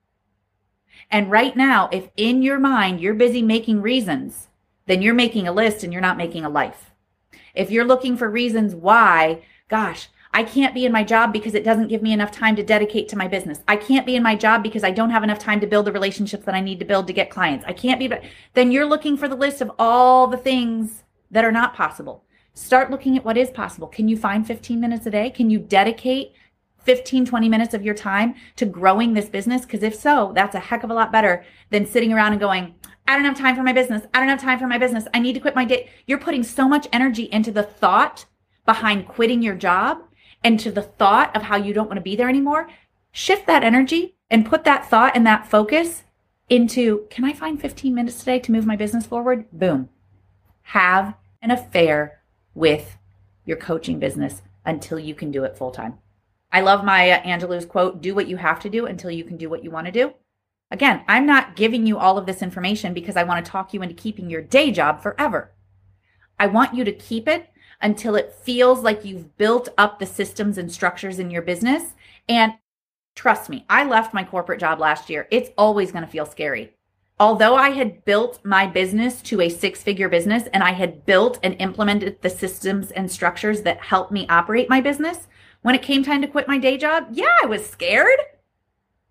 And 1.11 1.31
right 1.31 1.55
now, 1.55 1.89
if 1.91 2.09
in 2.17 2.41
your 2.41 2.59
mind 2.59 2.99
you're 2.99 3.13
busy 3.13 3.41
making 3.41 3.81
reasons, 3.81 4.47
then 4.85 5.01
you're 5.01 5.13
making 5.13 5.47
a 5.47 5.51
list 5.51 5.83
and 5.83 5.93
you're 5.93 6.01
not 6.01 6.17
making 6.17 6.45
a 6.45 6.49
life. 6.49 6.91
If 7.53 7.71
you're 7.71 7.85
looking 7.85 8.17
for 8.17 8.29
reasons 8.29 8.75
why, 8.75 9.43
gosh, 9.69 10.09
I 10.35 10.43
can't 10.43 10.73
be 10.73 10.85
in 10.85 10.91
my 10.91 11.03
job 11.03 11.31
because 11.31 11.53
it 11.53 11.63
doesn't 11.63 11.89
give 11.89 12.01
me 12.01 12.11
enough 12.11 12.31
time 12.31 12.55
to 12.55 12.63
dedicate 12.63 13.07
to 13.09 13.17
my 13.17 13.27
business. 13.27 13.59
I 13.67 13.75
can't 13.75 14.05
be 14.05 14.15
in 14.15 14.23
my 14.23 14.35
job 14.35 14.63
because 14.63 14.83
I 14.83 14.89
don't 14.89 15.11
have 15.11 15.23
enough 15.23 15.37
time 15.37 15.59
to 15.59 15.67
build 15.67 15.85
the 15.85 15.91
relationships 15.91 16.45
that 16.45 16.55
I 16.55 16.59
need 16.59 16.79
to 16.79 16.85
build 16.85 17.05
to 17.07 17.13
get 17.13 17.29
clients. 17.29 17.65
I 17.67 17.73
can't 17.73 17.99
be, 17.99 18.11
then 18.55 18.71
you're 18.71 18.87
looking 18.87 19.15
for 19.15 19.27
the 19.27 19.35
list 19.35 19.61
of 19.61 19.71
all 19.77 20.25
the 20.25 20.37
things 20.37 21.03
that 21.29 21.45
are 21.45 21.51
not 21.51 21.75
possible. 21.75 22.23
Start 22.55 22.89
looking 22.89 23.15
at 23.15 23.25
what 23.25 23.37
is 23.37 23.51
possible. 23.51 23.87
Can 23.87 24.07
you 24.07 24.17
find 24.17 24.45
15 24.45 24.79
minutes 24.79 25.05
a 25.05 25.11
day? 25.11 25.29
Can 25.29 25.51
you 25.51 25.59
dedicate 25.59 26.33
15, 26.83 27.25
20 27.25 27.49
minutes 27.49 27.73
of 27.73 27.83
your 27.83 27.93
time 27.93 28.35
to 28.55 28.65
growing 28.65 29.13
this 29.13 29.29
business? 29.29 29.61
Because 29.61 29.83
if 29.83 29.95
so, 29.95 30.31
that's 30.35 30.55
a 30.55 30.59
heck 30.59 30.83
of 30.83 30.89
a 30.89 30.93
lot 30.93 31.11
better 31.11 31.45
than 31.69 31.85
sitting 31.85 32.13
around 32.13 32.33
and 32.33 32.41
going, 32.41 32.75
I 33.07 33.15
don't 33.15 33.25
have 33.25 33.37
time 33.37 33.55
for 33.55 33.63
my 33.63 33.73
business. 33.73 34.03
I 34.13 34.19
don't 34.19 34.29
have 34.29 34.41
time 34.41 34.59
for 34.59 34.67
my 34.67 34.77
business. 34.77 35.07
I 35.13 35.19
need 35.19 35.33
to 35.33 35.39
quit 35.39 35.55
my 35.55 35.65
day. 35.65 35.89
You're 36.07 36.19
putting 36.19 36.43
so 36.43 36.67
much 36.67 36.87
energy 36.93 37.23
into 37.23 37.51
the 37.51 37.63
thought 37.63 38.25
behind 38.65 39.07
quitting 39.07 39.41
your 39.41 39.55
job 39.55 39.99
and 40.43 40.59
to 40.59 40.71
the 40.71 40.81
thought 40.81 41.35
of 41.35 41.43
how 41.43 41.57
you 41.57 41.73
don't 41.73 41.87
want 41.87 41.97
to 41.97 42.01
be 42.01 42.15
there 42.15 42.29
anymore. 42.29 42.69
Shift 43.11 43.45
that 43.47 43.63
energy 43.63 44.15
and 44.29 44.45
put 44.45 44.63
that 44.63 44.89
thought 44.89 45.15
and 45.15 45.25
that 45.27 45.47
focus 45.47 46.03
into 46.49 47.07
can 47.09 47.25
I 47.25 47.33
find 47.33 47.59
15 47.59 47.93
minutes 47.93 48.19
today 48.19 48.39
to 48.39 48.51
move 48.51 48.65
my 48.65 48.75
business 48.75 49.05
forward? 49.05 49.45
Boom. 49.51 49.89
Have 50.67 51.15
an 51.41 51.51
affair 51.51 52.21
with 52.53 52.97
your 53.45 53.57
coaching 53.57 53.99
business 53.99 54.41
until 54.65 54.99
you 54.99 55.13
can 55.13 55.31
do 55.31 55.43
it 55.43 55.57
full 55.57 55.71
time. 55.71 55.99
I 56.53 56.61
love 56.61 56.85
Maya 56.85 57.19
uh, 57.19 57.27
Angelou's 57.27 57.65
quote 57.65 58.01
do 58.01 58.13
what 58.13 58.27
you 58.27 58.37
have 58.37 58.59
to 58.61 58.69
do 58.69 58.85
until 58.85 59.09
you 59.09 59.23
can 59.23 59.37
do 59.37 59.49
what 59.49 59.63
you 59.63 59.71
want 59.71 59.87
to 59.87 59.91
do. 59.91 60.13
Again, 60.69 61.03
I'm 61.07 61.25
not 61.25 61.55
giving 61.55 61.85
you 61.85 61.97
all 61.97 62.17
of 62.17 62.27
this 62.27 62.43
information 62.43 62.93
because 62.93 63.17
I 63.17 63.23
want 63.23 63.43
to 63.43 63.51
talk 63.51 63.73
you 63.73 63.81
into 63.81 63.95
keeping 63.95 64.29
your 64.29 64.41
day 64.41 64.71
job 64.71 65.01
forever. 65.01 65.51
I 66.39 66.47
want 66.47 66.75
you 66.75 66.83
to 66.83 66.91
keep 66.91 67.27
it 67.27 67.49
until 67.81 68.15
it 68.15 68.33
feels 68.33 68.79
like 68.81 69.03
you've 69.03 69.35
built 69.37 69.69
up 69.77 69.99
the 69.99 70.05
systems 70.05 70.57
and 70.57 70.71
structures 70.71 71.19
in 71.19 71.31
your 71.31 71.41
business. 71.41 71.93
And 72.29 72.53
trust 73.15 73.49
me, 73.49 73.65
I 73.69 73.83
left 73.83 74.13
my 74.13 74.23
corporate 74.23 74.59
job 74.59 74.79
last 74.79 75.09
year. 75.09 75.27
It's 75.31 75.49
always 75.57 75.91
going 75.91 76.05
to 76.05 76.09
feel 76.09 76.25
scary. 76.25 76.73
Although 77.19 77.55
I 77.55 77.69
had 77.69 78.05
built 78.05 78.39
my 78.43 78.67
business 78.67 79.21
to 79.23 79.41
a 79.41 79.49
six 79.49 79.83
figure 79.83 80.09
business 80.09 80.47
and 80.53 80.63
I 80.63 80.71
had 80.71 81.05
built 81.05 81.39
and 81.43 81.55
implemented 81.59 82.21
the 82.21 82.29
systems 82.29 82.91
and 82.91 83.11
structures 83.11 83.61
that 83.63 83.79
help 83.81 84.11
me 84.11 84.25
operate 84.29 84.69
my 84.69 84.81
business, 84.81 85.27
when 85.63 85.75
it 85.75 85.81
came 85.81 86.03
time 86.03 86.21
to 86.21 86.27
quit 86.27 86.47
my 86.47 86.59
day 86.59 86.77
job, 86.77 87.07
yeah, 87.11 87.35
I 87.41 87.47
was 87.47 87.67
scared. 87.67 88.19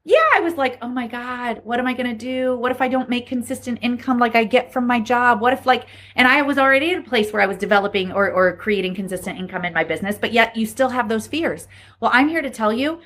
Yeah, 0.05 0.19
I 0.35 0.41
was 0.41 0.55
like, 0.55 0.79
oh 0.83 0.89
my 0.89 1.07
God, 1.07 1.61
what 1.65 1.79
am 1.79 1.87
I 1.87 1.95
going 1.95 2.11
to 2.11 2.17
do? 2.17 2.57
What 2.57 2.73
if 2.73 2.81
I 2.81 2.89
don't 2.89 3.09
make 3.09 3.27
consistent 3.27 3.79
income 3.83 4.19
like 4.19 4.35
I 4.35 4.43
get 4.43 4.73
from 4.73 4.87
my 4.87 4.99
job? 4.99 5.41
What 5.41 5.53
if, 5.53 5.65
like, 5.65 5.87
and 6.17 6.27
I 6.27 6.43
was 6.43 6.59
already 6.59 6.91
at 6.91 6.99
a 6.99 7.09
place 7.09 7.33
where 7.33 7.41
I 7.41 7.47
was 7.47 7.57
developing 7.57 8.11
or, 8.11 8.31
or 8.31 8.57
creating 8.57 8.97
consistent 8.97 9.39
income 9.39 9.65
in 9.65 9.73
my 9.73 9.85
business, 9.85 10.19
but 10.21 10.33
yet 10.33 10.57
you 10.57 10.67
still 10.67 10.89
have 10.89 11.09
those 11.09 11.29
fears. 11.29 11.69
Well, 12.01 12.11
I'm 12.13 12.29
here 12.29 12.43
to 12.43 12.51
tell 12.51 12.73
you 12.73 13.01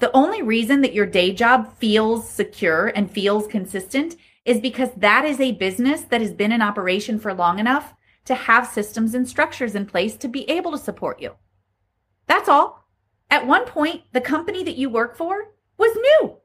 the 0.00 0.10
only 0.12 0.42
reason 0.42 0.80
that 0.80 0.94
your 0.94 1.06
day 1.06 1.32
job 1.32 1.72
feels 1.76 2.28
secure 2.28 2.88
and 2.88 3.10
feels 3.10 3.46
consistent 3.46 4.16
is 4.44 4.60
because 4.60 4.88
that 4.96 5.24
is 5.24 5.40
a 5.40 5.52
business 5.52 6.02
that 6.02 6.20
has 6.20 6.32
been 6.32 6.52
in 6.52 6.62
operation 6.62 7.20
for 7.20 7.32
long 7.32 7.58
enough 7.60 7.94
to 8.24 8.34
have 8.34 8.66
systems 8.66 9.14
and 9.14 9.28
structures 9.28 9.74
in 9.74 9.86
place 9.86 10.16
to 10.16 10.26
be 10.26 10.48
able 10.50 10.72
to 10.72 10.78
support 10.78 11.20
you. 11.20 11.36
That's 12.26 12.48
all. 12.48 12.79
At 13.30 13.46
one 13.46 13.64
point, 13.64 14.02
the 14.12 14.20
company 14.20 14.64
that 14.64 14.76
you 14.76 14.90
work 14.90 15.16
for 15.16 15.52
was 15.78 15.96
new 15.96 16.40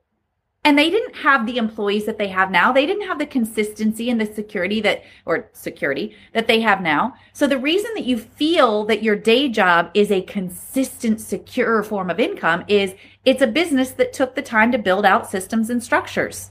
and 0.65 0.79
they 0.79 0.89
didn't 0.89 1.17
have 1.17 1.45
the 1.45 1.57
employees 1.57 2.05
that 2.05 2.17
they 2.17 2.27
have 2.27 2.49
now. 2.49 2.71
They 2.71 2.87
didn't 2.87 3.07
have 3.07 3.19
the 3.19 3.27
consistency 3.27 4.09
and 4.09 4.19
the 4.19 4.25
security 4.25 4.81
that, 4.81 5.03
or 5.23 5.47
security 5.53 6.15
that 6.33 6.47
they 6.47 6.59
have 6.61 6.81
now. 6.81 7.13
So 7.33 7.45
the 7.45 7.59
reason 7.59 7.91
that 7.93 8.05
you 8.05 8.17
feel 8.17 8.83
that 8.85 9.03
your 9.03 9.15
day 9.15 9.47
job 9.47 9.91
is 9.93 10.11
a 10.11 10.23
consistent, 10.23 11.21
secure 11.21 11.83
form 11.83 12.09
of 12.09 12.19
income 12.19 12.65
is 12.67 12.95
it's 13.25 13.43
a 13.43 13.47
business 13.47 13.91
that 13.91 14.11
took 14.11 14.33
the 14.33 14.41
time 14.41 14.71
to 14.71 14.79
build 14.79 15.05
out 15.05 15.29
systems 15.29 15.69
and 15.69 15.83
structures. 15.83 16.49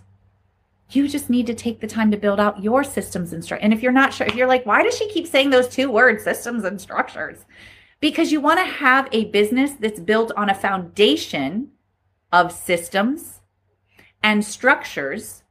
You 0.90 1.08
just 1.08 1.28
need 1.28 1.48
to 1.48 1.54
take 1.54 1.80
the 1.80 1.88
time 1.88 2.12
to 2.12 2.16
build 2.16 2.38
out 2.38 2.62
your 2.62 2.84
systems 2.84 3.32
and 3.32 3.42
structures. 3.42 3.64
And 3.64 3.72
if 3.72 3.82
you're 3.82 3.90
not 3.90 4.14
sure, 4.14 4.28
if 4.28 4.36
you're 4.36 4.46
like, 4.46 4.64
why 4.64 4.84
does 4.84 4.96
she 4.96 5.08
keep 5.08 5.26
saying 5.26 5.50
those 5.50 5.68
two 5.68 5.90
words, 5.90 6.22
systems 6.22 6.62
and 6.62 6.80
structures? 6.80 7.44
Because 8.00 8.32
you 8.32 8.40
want 8.40 8.58
to 8.58 8.64
have 8.64 9.08
a 9.12 9.26
business 9.26 9.72
that's 9.72 10.00
built 10.00 10.32
on 10.36 10.50
a 10.50 10.54
foundation 10.54 11.70
of 12.32 12.52
systems 12.52 13.40
and 14.22 14.44
structures 14.44 15.42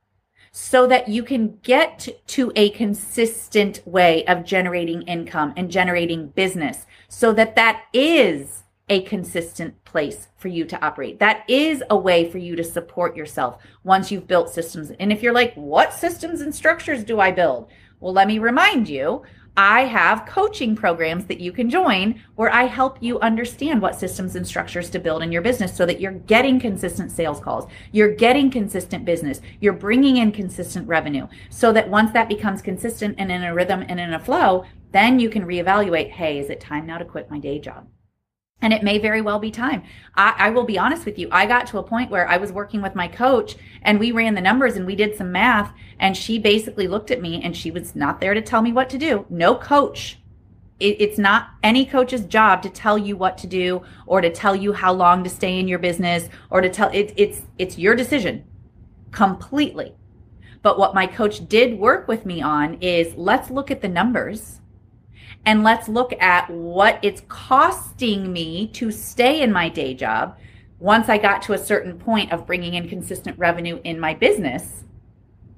so 0.52 0.86
that 0.86 1.08
you 1.08 1.24
can 1.24 1.58
get 1.64 2.08
to 2.28 2.52
a 2.56 2.70
consistent 2.72 3.82
way 3.88 4.26
of 4.28 4.46
generating 4.46 5.02
income 5.04 5.54
and 5.58 5.72
generating 5.72 6.28
business 6.28 6.86
so 7.10 7.34
that 7.34 7.56
that 7.56 7.84
is 7.92 8.64
a 8.90 9.02
consistent 9.04 9.84
place 9.86 10.28
for 10.38 10.50
you 10.50 10.66
to 10.66 10.86
operate. 10.86 11.20
That 11.20 11.44
is 11.48 11.82
a 11.90 11.98
way 11.98 12.30
for 12.30 12.38
you 12.38 12.56
to 12.56 12.64
support 12.64 13.16
yourself 13.16 13.64
once 13.84 14.12
you've 14.12 14.28
built 14.28 14.50
systems. 14.50 14.92
And 15.00 15.12
if 15.12 15.24
you're 15.24 15.34
like, 15.34 15.56
what 15.56 15.94
systems 15.94 16.42
and 16.42 16.54
structures 16.54 17.04
do 17.04 17.20
I 17.20 17.32
build? 17.32 17.72
Well, 18.00 18.14
let 18.14 18.28
me 18.28 18.40
remind 18.40 18.90
you, 18.90 19.24
I 19.56 19.82
have 19.82 20.26
coaching 20.26 20.76
programs 20.76 21.26
that 21.26 21.40
you 21.40 21.52
can 21.52 21.70
join 21.70 22.20
where 22.36 22.52
I 22.52 22.64
help 22.64 22.98
you 23.02 23.20
understand 23.20 23.84
what 23.84 24.00
systems 24.00 24.36
and 24.36 24.48
structures 24.48 24.90
to 24.90 25.00
build 25.00 25.22
in 25.22 25.32
your 25.32 25.44
business 25.44 25.76
so 25.76 25.86
that 25.86 26.02
you're 26.02 26.14
getting 26.14 26.60
consistent 26.60 27.12
sales 27.12 27.40
calls, 27.40 27.70
you're 27.92 28.16
getting 28.16 28.50
consistent 28.50 29.06
business, 29.06 29.42
you're 29.62 29.74
bringing 29.74 30.18
in 30.18 30.32
consistent 30.32 30.88
revenue 30.88 31.28
so 31.52 31.72
that 31.72 31.88
once 31.88 32.12
that 32.14 32.30
becomes 32.30 32.64
consistent 32.64 33.14
and 33.20 33.32
in 33.32 33.44
a 33.44 33.54
rhythm 33.54 33.86
and 33.88 34.00
in 34.00 34.16
a 34.16 34.20
flow, 34.20 34.66
then 34.92 35.20
you 35.20 35.30
can 35.30 35.46
reevaluate 35.46 36.10
hey, 36.10 36.40
is 36.40 36.50
it 36.50 36.60
time 36.60 36.88
now 36.88 36.98
to 36.98 37.06
quit 37.06 37.30
my 37.30 37.38
day 37.38 37.60
job? 37.60 37.88
And 38.64 38.72
it 38.72 38.82
may 38.82 38.98
very 38.98 39.20
well 39.20 39.40
be 39.40 39.52
time. 39.52 39.84
I, 40.16 40.34
I, 40.38 40.50
will 40.52 40.64
be 40.64 40.80
honest 40.80 41.06
with 41.06 41.20
you. 41.20 41.28
I 41.32 41.46
got 41.46 41.68
to 41.68 41.80
a 41.80 41.84
point 41.84 42.10
where 42.10 42.26
I 42.26 42.38
was 42.38 42.54
working 42.54 42.82
with 42.82 42.96
my 42.96 43.10
coach 43.10 43.58
and 43.82 44.00
we 44.00 44.14
ran 44.14 44.36
the 44.36 44.42
numbers 44.42 44.78
and 44.78 44.86
we 44.86 44.96
did 44.96 45.18
some 45.18 45.34
math. 45.34 45.74
And 46.00 46.16
she 46.16 46.40
basically 46.40 46.88
looked 46.88 47.12
at 47.12 47.22
me 47.22 47.42
and 47.44 47.58
she 47.58 47.72
was 47.72 47.94
not 47.94 48.22
there 48.22 48.34
to 48.34 48.42
tell 48.42 48.62
me 48.62 48.72
what 48.72 48.90
to 48.92 48.98
do. 48.98 49.26
No 49.30 49.54
coach. 49.54 50.18
It, 50.80 51.02
it's 51.02 51.18
not 51.18 51.50
any 51.62 51.86
coach's 51.86 52.24
job 52.24 52.64
to 52.64 52.70
tell 52.70 52.98
you 52.98 53.18
what 53.18 53.38
to 53.40 53.48
do 53.48 53.84
or 54.08 54.22
to 54.22 54.32
tell 54.32 54.56
you 54.56 54.72
how 54.72 54.94
long 54.94 55.26
to 55.26 55.30
stay 55.30 55.60
in 55.60 55.68
your 55.68 55.80
business 55.80 56.30
or 56.50 56.62
to 56.62 56.70
tell 56.70 56.90
it, 56.94 57.14
it's 57.18 57.42
it's 57.60 57.78
your 57.78 57.96
decision 57.96 58.46
completely. 59.12 59.94
But 60.62 60.80
what 60.80 60.96
my 60.96 61.06
coach 61.06 61.50
did 61.50 61.78
work 61.78 62.08
with 62.08 62.26
me 62.26 62.42
on 62.42 62.76
is 62.76 63.14
let's 63.18 63.50
look 63.50 63.70
at 63.70 63.82
the 63.82 63.90
numbers 63.90 64.62
and 65.46 65.64
let's 65.64 65.90
look 65.90 66.14
at 66.22 66.50
what 66.50 67.00
it's 67.02 67.22
costing 67.28 68.32
me 68.32 68.68
to 68.68 68.92
stay 68.92 69.42
in 69.42 69.52
my 69.52 69.70
day 69.70 69.94
job 69.94 70.38
once 70.80 71.10
I 71.10 71.18
got 71.18 71.42
to 71.44 71.54
a 71.54 71.58
certain 71.58 71.98
point 71.98 72.32
of 72.32 72.46
bringing 72.46 72.74
in 72.74 72.90
consistent 72.90 73.38
revenue 73.38 73.80
in 73.84 74.00
my 74.00 74.14
business. 74.14 74.84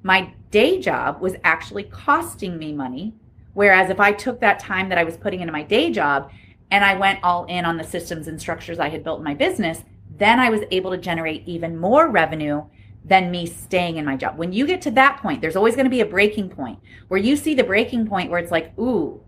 My 0.02 0.32
day 0.50 0.80
job 0.80 1.20
was 1.20 1.34
actually 1.44 1.84
costing 1.84 2.58
me 2.58 2.72
money. 2.72 3.14
Whereas 3.54 3.90
if 3.90 4.00
I 4.00 4.12
took 4.12 4.40
that 4.40 4.58
time 4.58 4.88
that 4.88 4.98
I 4.98 5.04
was 5.04 5.16
putting 5.16 5.40
into 5.40 5.52
my 5.52 5.62
day 5.62 5.90
job 5.90 6.30
and 6.70 6.84
I 6.84 6.94
went 6.94 7.20
all 7.22 7.44
in 7.46 7.64
on 7.64 7.76
the 7.76 7.84
systems 7.84 8.28
and 8.28 8.40
structures 8.40 8.78
I 8.78 8.88
had 8.88 9.02
built 9.02 9.18
in 9.18 9.24
my 9.24 9.34
business, 9.34 9.82
then 10.16 10.38
I 10.38 10.50
was 10.50 10.62
able 10.70 10.90
to 10.90 10.98
generate 10.98 11.46
even 11.46 11.76
more 11.76 12.08
revenue 12.08 12.64
than 13.04 13.30
me 13.30 13.46
staying 13.46 13.96
in 13.96 14.04
my 14.04 14.16
job. 14.16 14.36
When 14.36 14.52
you 14.52 14.66
get 14.66 14.82
to 14.82 14.90
that 14.92 15.20
point, 15.20 15.40
there's 15.40 15.56
always 15.56 15.76
going 15.76 15.86
to 15.86 15.90
be 15.90 16.00
a 16.00 16.06
breaking 16.06 16.50
point 16.50 16.78
where 17.08 17.20
you 17.20 17.36
see 17.36 17.54
the 17.54 17.64
breaking 17.64 18.06
point 18.06 18.30
where 18.30 18.40
it's 18.40 18.50
like, 18.50 18.76
ooh, 18.78 19.20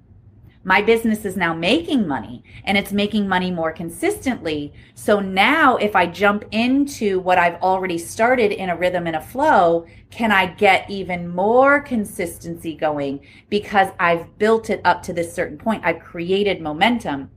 my 0.68 0.82
business 0.82 1.24
is 1.24 1.34
now 1.34 1.54
making 1.54 2.06
money 2.06 2.44
and 2.64 2.76
it's 2.76 2.92
making 2.92 3.26
money 3.26 3.50
more 3.50 3.72
consistently. 3.72 4.70
So 4.94 5.18
now 5.18 5.78
if 5.78 5.96
I 5.96 6.04
jump 6.04 6.44
into 6.50 7.20
what 7.20 7.38
I've 7.38 7.54
already 7.62 7.96
started 7.96 8.52
in 8.52 8.68
a 8.68 8.76
rhythm 8.76 9.06
and 9.06 9.16
a 9.16 9.20
flow, 9.22 9.86
can 10.10 10.30
I 10.30 10.44
get 10.44 10.90
even 10.90 11.26
more 11.26 11.80
consistency 11.80 12.74
going 12.76 13.26
because 13.48 13.88
I've 13.98 14.36
built 14.36 14.68
it 14.68 14.82
up 14.84 15.02
to 15.04 15.14
this 15.14 15.32
certain 15.32 15.56
point? 15.56 15.86
I've 15.86 16.00
created 16.00 16.60
momentum. 16.60 17.30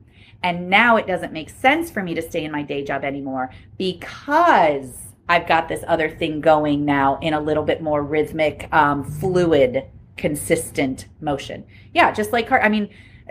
And 0.44 0.70
now 0.70 0.98
it 0.98 1.08
doesn't 1.08 1.32
make 1.32 1.52
sense 1.52 1.90
for 1.90 2.04
me 2.04 2.14
to 2.16 2.22
stay 2.22 2.44
in 2.44 2.52
my 2.52 2.64
day 2.64 2.84
job 2.84 3.06
anymore 3.06 3.54
because 3.78 4.92
I've 5.30 5.48
got 5.48 5.70
this 5.70 5.86
other 5.88 6.10
thing 6.10 6.42
going 6.42 6.84
now 6.84 7.18
in 7.22 7.34
a 7.34 7.40
little 7.40 7.64
bit 7.64 7.82
more 7.82 8.04
rhythmic, 8.04 8.68
um, 8.74 9.06
fluid, 9.06 9.86
consistent 10.18 11.06
motion. 11.22 11.64
Yeah, 11.94 12.12
just 12.12 12.34
like 12.34 12.50
car. 12.50 12.62
I 12.62 12.68
mean, 12.68 12.90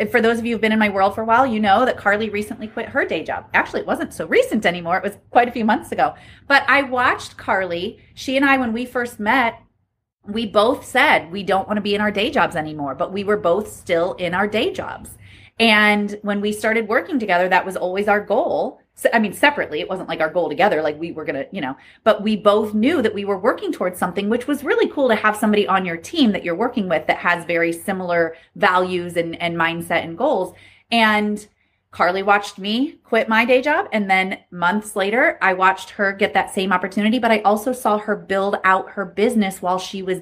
for 0.09 0.21
those 0.21 0.39
of 0.39 0.47
you 0.47 0.55
who've 0.55 0.61
been 0.61 0.73
in 0.73 0.79
my 0.79 0.89
world 0.89 1.15
for 1.15 1.23
a 1.23 1.27
while, 1.27 1.47
you 1.47 1.61
know 1.61 1.85
that 1.85 1.97
Carly 1.97 2.31
recently 2.31 2.69
quit 2.69 2.89
her 2.89 3.05
day 3.05 3.23
job. 3.23 3.47
Actually, 3.53 3.81
it 3.81 3.87
wasn't 3.87 4.15
so 4.15 4.27
recent 4.27 4.65
anymore. 4.65 4.97
It 4.97 5.03
was 5.03 5.19
quite 5.31 5.49
a 5.49 5.53
few 5.53 5.65
months 5.65 5.93
ago. 5.93 6.15
But 6.47 6.65
I 6.69 6.83
watched 6.83 7.37
Carly. 7.37 7.99
She 8.15 8.37
and 8.37 8.45
I, 8.47 8.57
when 8.57 8.73
we 8.73 8.87
first 8.87 9.21
met, 9.21 9.61
we 10.27 10.47
both 10.47 10.85
said 10.85 11.31
we 11.31 11.43
don't 11.43 11.67
want 11.67 11.77
to 11.77 11.83
be 11.83 11.95
in 11.95 12.01
our 12.01 12.11
day 12.11 12.31
jobs 12.31 12.57
anymore, 12.57 12.95
but 12.95 13.13
we 13.13 13.25
were 13.25 13.37
both 13.37 13.73
still 13.73 14.15
in 14.15 14.35
our 14.35 14.47
day 14.47 14.73
jobs. 14.73 15.19
And 15.59 16.19
when 16.23 16.41
we 16.41 16.53
started 16.53 16.89
working 16.89 17.19
together, 17.19 17.49
that 17.49 17.67
was 17.67 17.77
always 17.77 18.09
our 18.09 18.21
goal 18.21 18.80
I 19.13 19.19
mean, 19.19 19.33
separately, 19.33 19.81
it 19.81 19.89
wasn't 19.89 20.09
like 20.09 20.21
our 20.21 20.31
goal 20.31 20.49
together, 20.49 20.83
like 20.83 20.99
we 20.99 21.13
were 21.13 21.25
going 21.25 21.37
to, 21.37 21.47
you 21.53 21.61
know, 21.61 21.77
but 22.05 22.23
we 22.23 22.37
both 22.37 22.75
knew 22.75 23.03
that 23.03 23.15
we 23.15 23.25
were 23.25 23.39
working 23.39 23.73
towards 23.73 23.99
something, 23.99 24.29
which 24.29 24.47
was 24.47 24.65
really 24.65 24.89
cool 24.89 25.09
to 25.09 25.15
have 25.15 25.37
somebody 25.37 25.67
on 25.67 25.85
your 25.85 25.97
team 25.97 26.33
that 26.33 26.45
you're 26.45 26.55
working 26.55 26.89
with 26.89 27.07
that 27.07 27.19
has 27.19 27.45
very 27.45 27.73
similar 27.73 28.37
values 28.57 29.17
and, 29.17 29.41
and 29.41 29.57
mindset 29.57 30.05
and 30.05 30.19
goals. 30.19 30.55
And 30.91 31.47
Carly 31.91 32.23
watched 32.23 32.59
me 32.59 32.99
quit 33.03 33.29
my 33.29 33.45
day 33.45 33.63
job. 33.63 33.89
And 33.93 34.09
then 34.09 34.39
months 34.51 34.95
later, 34.95 35.39
I 35.43 35.55
watched 35.55 35.91
her 35.91 36.13
get 36.13 36.35
that 36.35 36.55
same 36.55 36.73
opportunity, 36.73 37.19
but 37.19 37.33
I 37.33 37.41
also 37.41 37.73
saw 37.73 37.99
her 37.99 38.15
build 38.17 38.57
out 38.65 38.91
her 38.91 39.05
business 39.05 39.61
while 39.61 39.79
she 39.79 40.03
was 40.03 40.21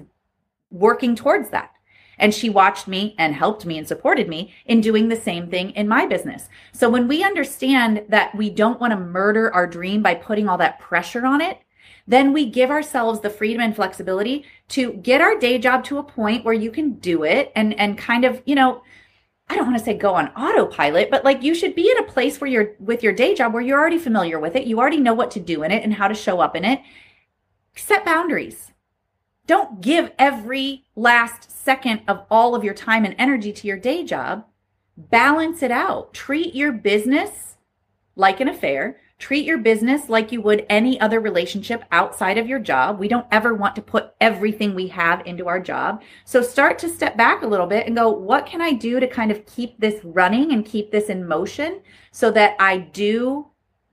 working 0.71 1.15
towards 1.15 1.51
that. 1.51 1.73
And 2.19 2.35
she 2.35 2.51
watched 2.51 2.89
me 2.89 3.15
and 3.19 3.35
helped 3.35 3.65
me 3.65 3.79
and 3.79 3.87
supported 3.87 4.29
me 4.29 4.55
in 4.67 4.81
doing 4.81 5.09
the 5.09 5.17
same 5.17 5.49
thing 5.49 5.71
in 5.71 5.89
my 5.89 6.07
business. 6.07 6.49
So 6.73 6.91
when 6.91 7.09
we 7.09 7.23
understand 7.23 8.05
that 8.09 8.35
we 8.35 8.51
don't 8.51 8.81
want 8.81 8.93
to 8.93 8.99
murder 8.99 9.53
our 9.55 9.67
dream 9.67 10.03
by 10.03 10.15
putting 10.15 10.49
all 10.49 10.59
that 10.59 10.81
pressure 10.81 11.27
on 11.27 11.41
it, 11.41 11.61
then 12.07 12.33
we 12.33 12.47
give 12.47 12.71
ourselves 12.71 13.21
the 13.21 13.31
freedom 13.31 13.61
and 13.61 13.77
flexibility 13.77 14.45
to 14.69 14.95
get 14.95 15.21
our 15.21 15.39
day 15.39 15.59
job 15.59 15.85
to 15.85 15.99
a 15.99 16.03
point 16.03 16.45
where 16.45 16.55
you 16.55 16.71
can 16.71 16.95
do 16.95 17.23
it 17.23 17.53
and 17.55 17.79
and 17.79 17.99
kind 17.99 18.25
of, 18.25 18.43
you 18.47 18.55
know, 18.55 18.83
I 19.51 19.55
don't 19.55 19.67
want 19.67 19.79
to 19.79 19.85
say 19.85 19.95
go 19.95 20.15
on 20.15 20.29
autopilot, 20.29 21.11
but 21.11 21.25
like 21.25 21.43
you 21.43 21.55
should 21.55 21.75
be 21.75 21.91
in 21.91 21.99
a 21.99 22.03
place 22.03 22.41
where 22.41 22.51
you're 22.51 22.75
with 22.79 23.03
your 23.03 23.13
day 23.13 23.35
job 23.35 23.53
where 23.53 23.63
you're 23.63 23.79
already 23.79 23.99
familiar 23.99 24.39
with 24.39 24.57
it. 24.57 24.67
You 24.67 24.79
already 24.79 24.99
know 24.99 25.15
what 25.15 25.31
to 25.33 25.41
do 25.41 25.63
in 25.63 25.71
it 25.71 25.85
and 25.85 25.95
how 25.95 26.09
to 26.09 26.15
show 26.15 26.41
up 26.41 26.57
in 26.57 26.65
it. 26.65 26.81
Set 27.77 28.05
boundaries. 28.05 28.73
Don't 29.49 29.81
give 29.81 30.13
every 30.19 30.85
last 30.95 31.51
second 31.51 32.03
of 32.07 32.27
all 32.31 32.55
of 32.55 32.63
your 32.63 32.75
time 32.75 33.07
and 33.07 33.15
energy 33.19 33.51
to 33.55 33.67
your 33.67 33.79
day 33.79 34.05
job. 34.05 34.45
Balance 34.95 35.63
it 35.63 35.71
out. 35.71 36.13
Treat 36.13 36.55
your 36.55 36.71
business 36.71 37.57
like 38.15 38.41
an 38.41 38.49
affair. 38.49 39.01
Treat 39.19 39.47
your 39.47 39.57
business 39.57 40.11
like 40.11 40.31
you 40.33 40.43
would 40.43 40.67
any 40.69 41.01
other 41.01 41.19
relationship 41.19 41.83
outside 41.91 42.37
of 42.37 42.47
your 42.47 42.59
job. 42.59 42.99
We 42.99 43.09
don't 43.09 43.27
ever 43.33 43.55
want 43.55 43.75
to 43.77 43.83
put 43.83 44.13
everything 44.21 44.75
we 44.75 44.89
have 44.89 45.27
into 45.27 45.49
our 45.49 45.59
job. 45.59 46.03
So 46.27 46.43
start 46.43 46.79
to 46.81 46.89
step 46.91 47.17
back 47.17 47.43
a 47.43 47.47
little 47.47 47.67
bit 47.67 47.87
and 47.87 47.97
go, 47.97 48.11
what 48.11 48.45
can 48.45 48.61
I 48.61 48.73
do 48.73 49.01
to 49.01 49.07
kind 49.07 49.31
of 49.31 49.47
keep 49.47 49.81
this 49.81 50.05
running 50.05 50.53
and 50.53 50.63
keep 50.63 50.91
this 50.91 51.09
in 51.09 51.27
motion 51.27 51.81
so 52.13 52.31
that 52.33 52.55
I 52.61 52.77
do 52.77 53.47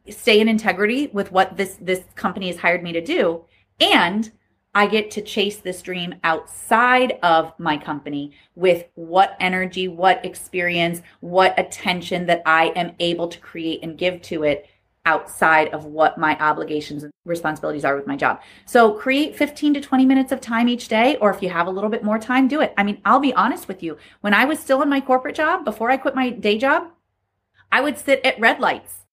stay 0.10 0.42
in 0.42 0.50
integrity 0.50 1.08
with 1.14 1.32
what 1.32 1.56
this 1.56 1.78
this 1.80 2.04
company 2.16 2.48
has 2.48 2.58
hired 2.58 2.84
me 2.84 2.92
to 2.92 3.02
do 3.02 3.46
and 3.80 4.34
I 4.76 4.88
get 4.88 5.10
to 5.12 5.22
chase 5.22 5.58
this 5.58 5.82
dream 5.82 6.16
outside 6.26 7.18
of 7.24 7.58
my 7.58 7.78
company 7.78 8.34
with 8.56 8.86
what 8.96 9.38
energy, 9.40 9.88
what 9.88 10.24
experience, 10.26 11.02
what 11.22 11.58
attention 11.58 12.26
that 12.26 12.42
I 12.46 12.68
am 12.76 12.94
able 13.00 13.30
to 13.30 13.40
create 13.40 13.82
and 13.84 13.98
give 13.98 14.22
to 14.24 14.44
it 14.44 14.68
outside 15.06 15.70
of 15.70 15.86
what 15.86 16.18
my 16.18 16.38
obligations 16.40 17.04
and 17.04 17.14
responsibilities 17.24 17.86
are 17.86 17.96
with 17.96 18.08
my 18.08 18.18
job. 18.18 18.42
So 18.66 18.92
create 18.92 19.38
15 19.38 19.76
to 19.76 19.82
20 19.82 20.06
minutes 20.06 20.34
of 20.34 20.42
time 20.42 20.68
each 20.68 20.90
day, 20.90 21.16
or 21.18 21.30
if 21.32 21.42
you 21.42 21.50
have 21.50 21.68
a 21.68 21.72
little 21.72 21.90
bit 21.90 22.04
more 22.04 22.20
time, 22.20 22.50
do 22.50 22.60
it. 22.60 22.74
I 22.78 22.84
mean, 22.84 23.02
I'll 23.06 23.20
be 23.20 23.34
honest 23.34 23.70
with 23.70 23.82
you. 23.82 23.98
When 24.22 24.34
I 24.34 24.44
was 24.44 24.60
still 24.60 24.82
in 24.82 24.90
my 24.90 25.00
corporate 25.00 25.36
job, 25.36 25.64
before 25.64 25.90
I 25.90 25.98
quit 25.98 26.16
my 26.16 26.32
day 26.32 26.58
job, 26.58 26.90
I 27.72 27.82
would 27.82 27.98
sit 27.98 28.26
at 28.26 28.40
red 28.40 28.60
lights 28.60 29.05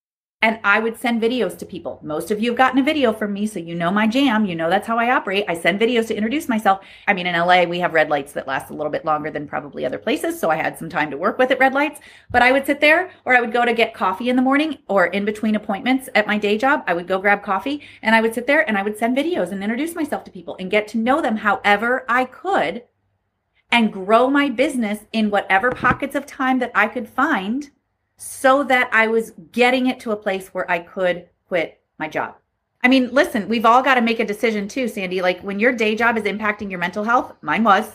and 0.43 0.59
I 0.65 0.81
would 0.81 0.99
send 0.99 1.23
videos 1.23 1.57
to 1.59 1.65
people. 1.65 2.01
Most 2.03 2.31
of 2.33 2.41
you 2.41 2.51
have 2.51 2.59
gotten 2.59 2.81
a 2.81 2.83
video 2.83 3.13
from 3.13 3.33
me, 3.33 3.47
so 3.47 3.61
you 3.61 3.75
know 3.77 3.91
my 3.91 4.09
jam. 4.09 4.45
You 4.45 4.57
know 4.57 4.69
that's 4.69 4.87
how 4.87 4.99
I 4.99 5.11
operate. 5.11 5.45
I 5.49 5.55
send 5.55 5.81
videos 5.81 6.09
to 6.09 6.17
introduce 6.17 6.49
myself. 6.49 6.81
I 7.07 7.15
mean, 7.15 7.27
in 7.27 7.37
LA, 7.37 7.63
we 7.63 7.79
have 7.79 7.95
red 7.95 8.11
lights 8.11 8.33
that 8.33 8.49
last 8.49 8.71
a 8.71 8.75
little 8.75 8.91
bit 8.91 9.05
longer 9.05 9.31
than 9.31 9.47
probably 9.47 9.87
other 9.87 9.99
places, 9.99 10.39
so 10.39 10.51
I 10.51 10.57
had 10.57 10.77
some 10.77 10.91
time 10.91 11.11
to 11.13 11.17
work 11.17 11.39
with 11.39 11.53
at 11.53 11.61
red 11.61 11.75
lights. 11.75 12.01
But 12.31 12.43
I 12.43 12.51
would 12.51 12.67
sit 12.67 12.81
there, 12.81 13.13
or 13.25 13.37
I 13.37 13.41
would 13.41 13.53
go 13.53 13.65
to 13.65 13.73
get 13.73 13.95
coffee 13.95 14.29
in 14.29 14.37
the 14.37 14.43
morning, 14.43 14.79
or 14.89 15.07
in 15.07 15.25
between 15.25 15.55
appointments 15.55 16.09
at 16.15 16.27
my 16.27 16.39
day 16.39 16.59
job, 16.59 16.83
I 16.87 16.95
would 16.95 17.07
go 17.07 17.21
grab 17.21 17.43
coffee, 17.43 17.83
and 18.03 18.15
I 18.15 18.21
would 18.21 18.35
sit 18.35 18.47
there 18.47 18.69
and 18.69 18.77
I 18.77 18.83
would 18.83 18.99
send 18.99 19.17
videos 19.17 19.53
and 19.53 19.63
introduce 19.63 19.95
myself 19.95 20.25
to 20.25 20.31
people 20.31 20.57
and 20.59 20.71
get 20.71 20.89
to 20.89 20.99
know 20.99 21.23
them 21.23 21.37
however 21.37 22.05
I 22.09 22.25
could 22.25 22.83
and 23.71 23.93
grow 23.93 24.29
my 24.29 24.51
business 24.51 25.01
in 25.13 25.31
whatever 25.31 25.71
pockets 25.71 26.15
of 26.15 26.27
time 26.27 26.59
that 26.59 26.73
I 26.75 26.89
could 26.89 27.09
find 27.09 27.71
so 28.23 28.63
that 28.65 28.89
I 28.93 29.09
was 29.09 29.33
getting 29.51 29.87
it 29.87 29.99
to 30.01 30.13
a 30.13 30.17
place 30.17 30.49
where 30.49 30.71
I 30.71 30.79
could 30.79 31.29
quit 31.49 31.81
my 31.99 32.09
job. 32.09 32.37
I 32.83 32.89
mean, 32.89 33.11
listen, 33.13 33.49
we've 33.49 33.67
all 33.67 33.83
got 33.83 33.95
to 33.95 34.01
make 34.01 34.21
a 34.21 34.25
decision 34.25 34.69
too, 34.69 34.89
Sandy. 34.89 35.23
Like 35.23 35.41
when 35.43 35.59
your 35.59 35.73
day 35.73 35.95
job 35.95 36.17
is 36.17 36.25
impacting 36.25 36.71
your 36.71 36.79
mental 36.79 37.05
health, 37.05 37.35
mine 37.43 37.65
was, 37.65 37.91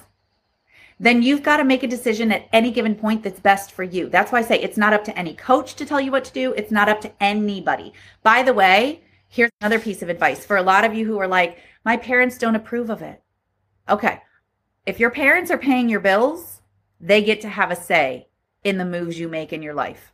then 1.00 1.22
you've 1.22 1.44
got 1.44 1.58
to 1.58 1.64
make 1.64 1.84
a 1.84 1.88
decision 1.88 2.32
at 2.32 2.48
any 2.52 2.72
given 2.72 2.96
point 2.96 3.24
that's 3.24 3.40
best 3.40 3.72
for 3.72 3.84
you. 3.84 4.10
That's 4.10 4.32
why 4.32 4.40
I 4.40 4.44
say 4.44 4.60
it's 4.60 4.78
not 4.78 4.94
up 4.94 5.04
to 5.06 5.18
any 5.18 5.34
coach 5.34 5.76
to 5.76 5.86
tell 5.86 6.02
you 6.02 6.12
what 6.12 6.26
to 6.26 6.34
do. 6.34 6.54
It's 6.54 6.72
not 6.72 6.90
up 6.90 7.02
to 7.02 7.24
anybody. 7.24 7.94
By 8.24 8.44
the 8.44 8.54
way, 8.54 9.02
here's 9.30 9.52
another 9.62 9.80
piece 9.80 10.02
of 10.02 10.10
advice 10.10 10.46
for 10.46 10.58
a 10.58 10.64
lot 10.64 10.84
of 10.84 10.94
you 10.94 11.06
who 11.06 11.20
are 11.20 11.28
like, 11.28 11.60
my 11.86 11.98
parents 11.98 12.38
don't 12.38 12.56
approve 12.56 12.90
of 12.90 13.02
it. 13.02 13.22
Okay. 13.88 14.22
If 14.86 15.00
your 15.00 15.12
parents 15.12 15.52
are 15.52 15.58
paying 15.58 15.90
your 15.90 16.00
bills, 16.00 16.62
they 17.00 17.22
get 17.22 17.42
to 17.42 17.50
have 17.50 17.72
a 17.72 17.76
say 17.76 18.28
in 18.64 18.78
the 18.78 18.86
moves 18.86 19.20
you 19.20 19.28
make 19.28 19.54
in 19.54 19.62
your 19.62 19.74
life. 19.74 20.14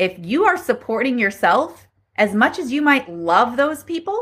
If 0.00 0.14
you 0.18 0.44
are 0.44 0.56
supporting 0.56 1.18
yourself 1.18 1.86
as 2.16 2.34
much 2.34 2.58
as 2.58 2.72
you 2.72 2.82
might 2.82 3.08
love 3.08 3.56
those 3.56 3.84
people 3.84 4.18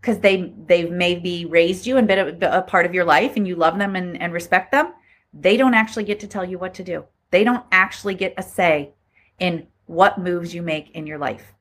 because 0.00 0.18
they 0.20 0.54
they've 0.66 0.90
maybe 0.90 1.44
raised 1.44 1.86
you 1.86 1.96
and 1.96 2.08
been 2.08 2.42
a, 2.42 2.58
a, 2.58 2.62
part 2.62 2.86
of 2.86 2.94
your 2.94 3.04
life 3.04 3.36
and 3.36 3.46
you 3.46 3.54
love 3.54 3.78
them 3.78 3.96
and, 3.96 4.20
and 4.20 4.32
respect 4.32 4.72
them 4.72 4.92
they 5.32 5.56
don't 5.56 5.74
actually 5.74 6.04
get 6.04 6.20
to 6.20 6.26
tell 6.26 6.44
you 6.44 6.58
what 6.58 6.74
to 6.74 6.84
do. 6.84 7.04
They 7.30 7.44
don't 7.44 7.64
actually 7.72 8.14
get 8.14 8.34
a 8.36 8.42
say 8.42 8.92
in 9.38 9.66
what 9.86 10.18
moves 10.18 10.54
you 10.54 10.62
make 10.62 10.90
in 10.90 11.06
your 11.06 11.18
life. 11.18 11.54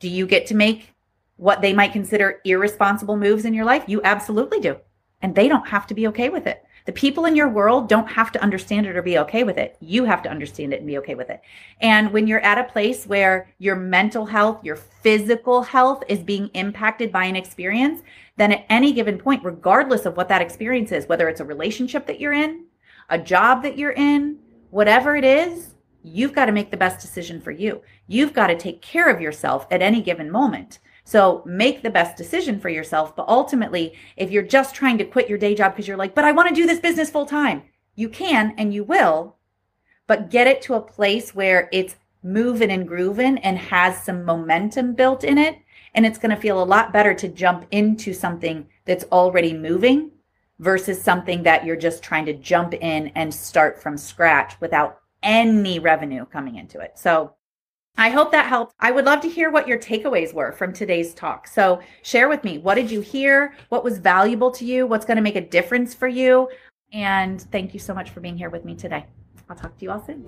Do 0.00 0.08
you 0.08 0.26
get 0.26 0.46
to 0.46 0.54
make 0.54 0.94
what 1.36 1.62
they 1.62 1.72
might 1.72 1.92
consider 1.92 2.40
irresponsible 2.44 3.16
moves 3.16 3.44
in 3.44 3.54
your 3.54 3.64
life? 3.64 3.84
You 3.86 4.00
absolutely 4.02 4.60
do. 4.60 4.76
And 5.22 5.34
they 5.34 5.48
don't 5.48 5.68
have 5.68 5.86
to 5.88 5.94
be 5.94 6.08
okay 6.08 6.28
with 6.28 6.46
it 6.46 6.64
the 6.86 6.92
people 6.92 7.26
in 7.26 7.36
your 7.36 7.48
world 7.48 7.88
don't 7.88 8.08
have 8.10 8.32
to 8.32 8.42
understand 8.42 8.86
it 8.86 8.96
or 8.96 9.02
be 9.02 9.18
okay 9.18 9.44
with 9.44 9.58
it. 9.58 9.76
You 9.80 10.04
have 10.04 10.22
to 10.22 10.30
understand 10.30 10.72
it 10.72 10.78
and 10.78 10.86
be 10.86 10.98
okay 10.98 11.14
with 11.14 11.30
it. 11.30 11.40
And 11.80 12.12
when 12.12 12.26
you're 12.26 12.40
at 12.40 12.58
a 12.58 12.70
place 12.72 13.06
where 13.06 13.52
your 13.58 13.76
mental 13.76 14.26
health, 14.26 14.64
your 14.64 14.76
physical 14.76 15.62
health 15.62 16.02
is 16.08 16.20
being 16.20 16.48
impacted 16.54 17.12
by 17.12 17.24
an 17.24 17.36
experience, 17.36 18.02
then 18.36 18.52
at 18.52 18.66
any 18.68 18.92
given 18.92 19.18
point, 19.18 19.44
regardless 19.44 20.06
of 20.06 20.16
what 20.16 20.28
that 20.28 20.42
experience 20.42 20.92
is, 20.92 21.06
whether 21.06 21.28
it's 21.28 21.40
a 21.40 21.44
relationship 21.44 22.06
that 22.06 22.20
you're 22.20 22.32
in, 22.32 22.64
a 23.08 23.18
job 23.18 23.62
that 23.62 23.76
you're 23.76 23.92
in, 23.92 24.38
whatever 24.70 25.16
it 25.16 25.24
is, 25.24 25.74
you've 26.02 26.32
got 26.32 26.46
to 26.46 26.52
make 26.52 26.70
the 26.70 26.76
best 26.76 27.00
decision 27.00 27.40
for 27.40 27.50
you. 27.50 27.82
You've 28.06 28.32
got 28.32 28.46
to 28.46 28.56
take 28.56 28.80
care 28.80 29.10
of 29.10 29.20
yourself 29.20 29.66
at 29.70 29.82
any 29.82 30.00
given 30.00 30.30
moment. 30.30 30.78
So 31.10 31.42
make 31.44 31.82
the 31.82 31.90
best 31.90 32.16
decision 32.16 32.60
for 32.60 32.68
yourself. 32.68 33.16
But 33.16 33.26
ultimately, 33.26 33.94
if 34.16 34.30
you're 34.30 34.44
just 34.44 34.76
trying 34.76 34.96
to 34.98 35.04
quit 35.04 35.28
your 35.28 35.38
day 35.38 35.56
job 35.56 35.72
because 35.72 35.88
you're 35.88 35.96
like, 35.96 36.14
but 36.14 36.24
I 36.24 36.30
want 36.30 36.48
to 36.50 36.54
do 36.54 36.68
this 36.68 36.78
business 36.78 37.10
full 37.10 37.26
time, 37.26 37.64
you 37.96 38.08
can 38.08 38.54
and 38.56 38.72
you 38.72 38.84
will, 38.84 39.34
but 40.06 40.30
get 40.30 40.46
it 40.46 40.62
to 40.62 40.74
a 40.74 40.80
place 40.80 41.34
where 41.34 41.68
it's 41.72 41.96
moving 42.22 42.70
and 42.70 42.86
grooving 42.86 43.38
and 43.38 43.58
has 43.58 44.00
some 44.00 44.24
momentum 44.24 44.94
built 44.94 45.24
in 45.24 45.36
it. 45.36 45.58
And 45.94 46.06
it's 46.06 46.16
going 46.16 46.32
to 46.32 46.40
feel 46.40 46.62
a 46.62 46.72
lot 46.74 46.92
better 46.92 47.12
to 47.12 47.26
jump 47.26 47.66
into 47.72 48.12
something 48.12 48.68
that's 48.84 49.02
already 49.10 49.52
moving 49.52 50.12
versus 50.60 51.02
something 51.02 51.42
that 51.42 51.64
you're 51.64 51.74
just 51.74 52.04
trying 52.04 52.26
to 52.26 52.34
jump 52.34 52.72
in 52.72 53.08
and 53.16 53.34
start 53.34 53.82
from 53.82 53.98
scratch 53.98 54.60
without 54.60 55.00
any 55.24 55.80
revenue 55.80 56.24
coming 56.24 56.54
into 56.54 56.78
it. 56.78 56.96
So 57.00 57.34
I 57.96 58.10
hope 58.10 58.32
that 58.32 58.46
helped. 58.46 58.74
I 58.80 58.90
would 58.90 59.04
love 59.04 59.20
to 59.20 59.28
hear 59.28 59.50
what 59.50 59.68
your 59.68 59.78
takeaways 59.78 60.32
were 60.32 60.52
from 60.52 60.72
today's 60.72 61.12
talk. 61.12 61.46
So 61.46 61.80
share 62.02 62.28
with 62.28 62.44
me 62.44 62.58
what 62.58 62.76
did 62.76 62.90
you 62.90 63.00
hear? 63.00 63.54
What 63.68 63.84
was 63.84 63.98
valuable 63.98 64.50
to 64.52 64.64
you? 64.64 64.86
What's 64.86 65.04
going 65.04 65.16
to 65.16 65.22
make 65.22 65.36
a 65.36 65.40
difference 65.40 65.94
for 65.94 66.08
you? 66.08 66.48
And 66.92 67.40
thank 67.40 67.74
you 67.74 67.80
so 67.80 67.94
much 67.94 68.10
for 68.10 68.20
being 68.20 68.36
here 68.36 68.50
with 68.50 68.64
me 68.64 68.74
today. 68.74 69.04
I'll 69.48 69.56
talk 69.56 69.76
to 69.78 69.84
you 69.84 69.90
all 69.90 70.04
soon. 70.04 70.26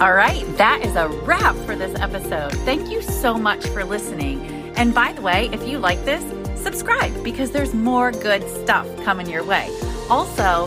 All 0.00 0.14
right, 0.14 0.44
that 0.56 0.80
is 0.84 0.96
a 0.96 1.06
wrap 1.24 1.54
for 1.58 1.76
this 1.76 1.96
episode. 2.00 2.52
Thank 2.64 2.90
you 2.90 3.00
so 3.00 3.34
much 3.34 3.64
for 3.68 3.84
listening. 3.84 4.40
And 4.74 4.92
by 4.92 5.12
the 5.12 5.22
way, 5.22 5.48
if 5.52 5.66
you 5.68 5.78
like 5.78 6.04
this, 6.04 6.24
subscribe 6.60 7.22
because 7.22 7.52
there's 7.52 7.72
more 7.72 8.10
good 8.10 8.42
stuff 8.62 8.88
coming 9.04 9.28
your 9.28 9.44
way. 9.44 9.70
Also, 10.10 10.66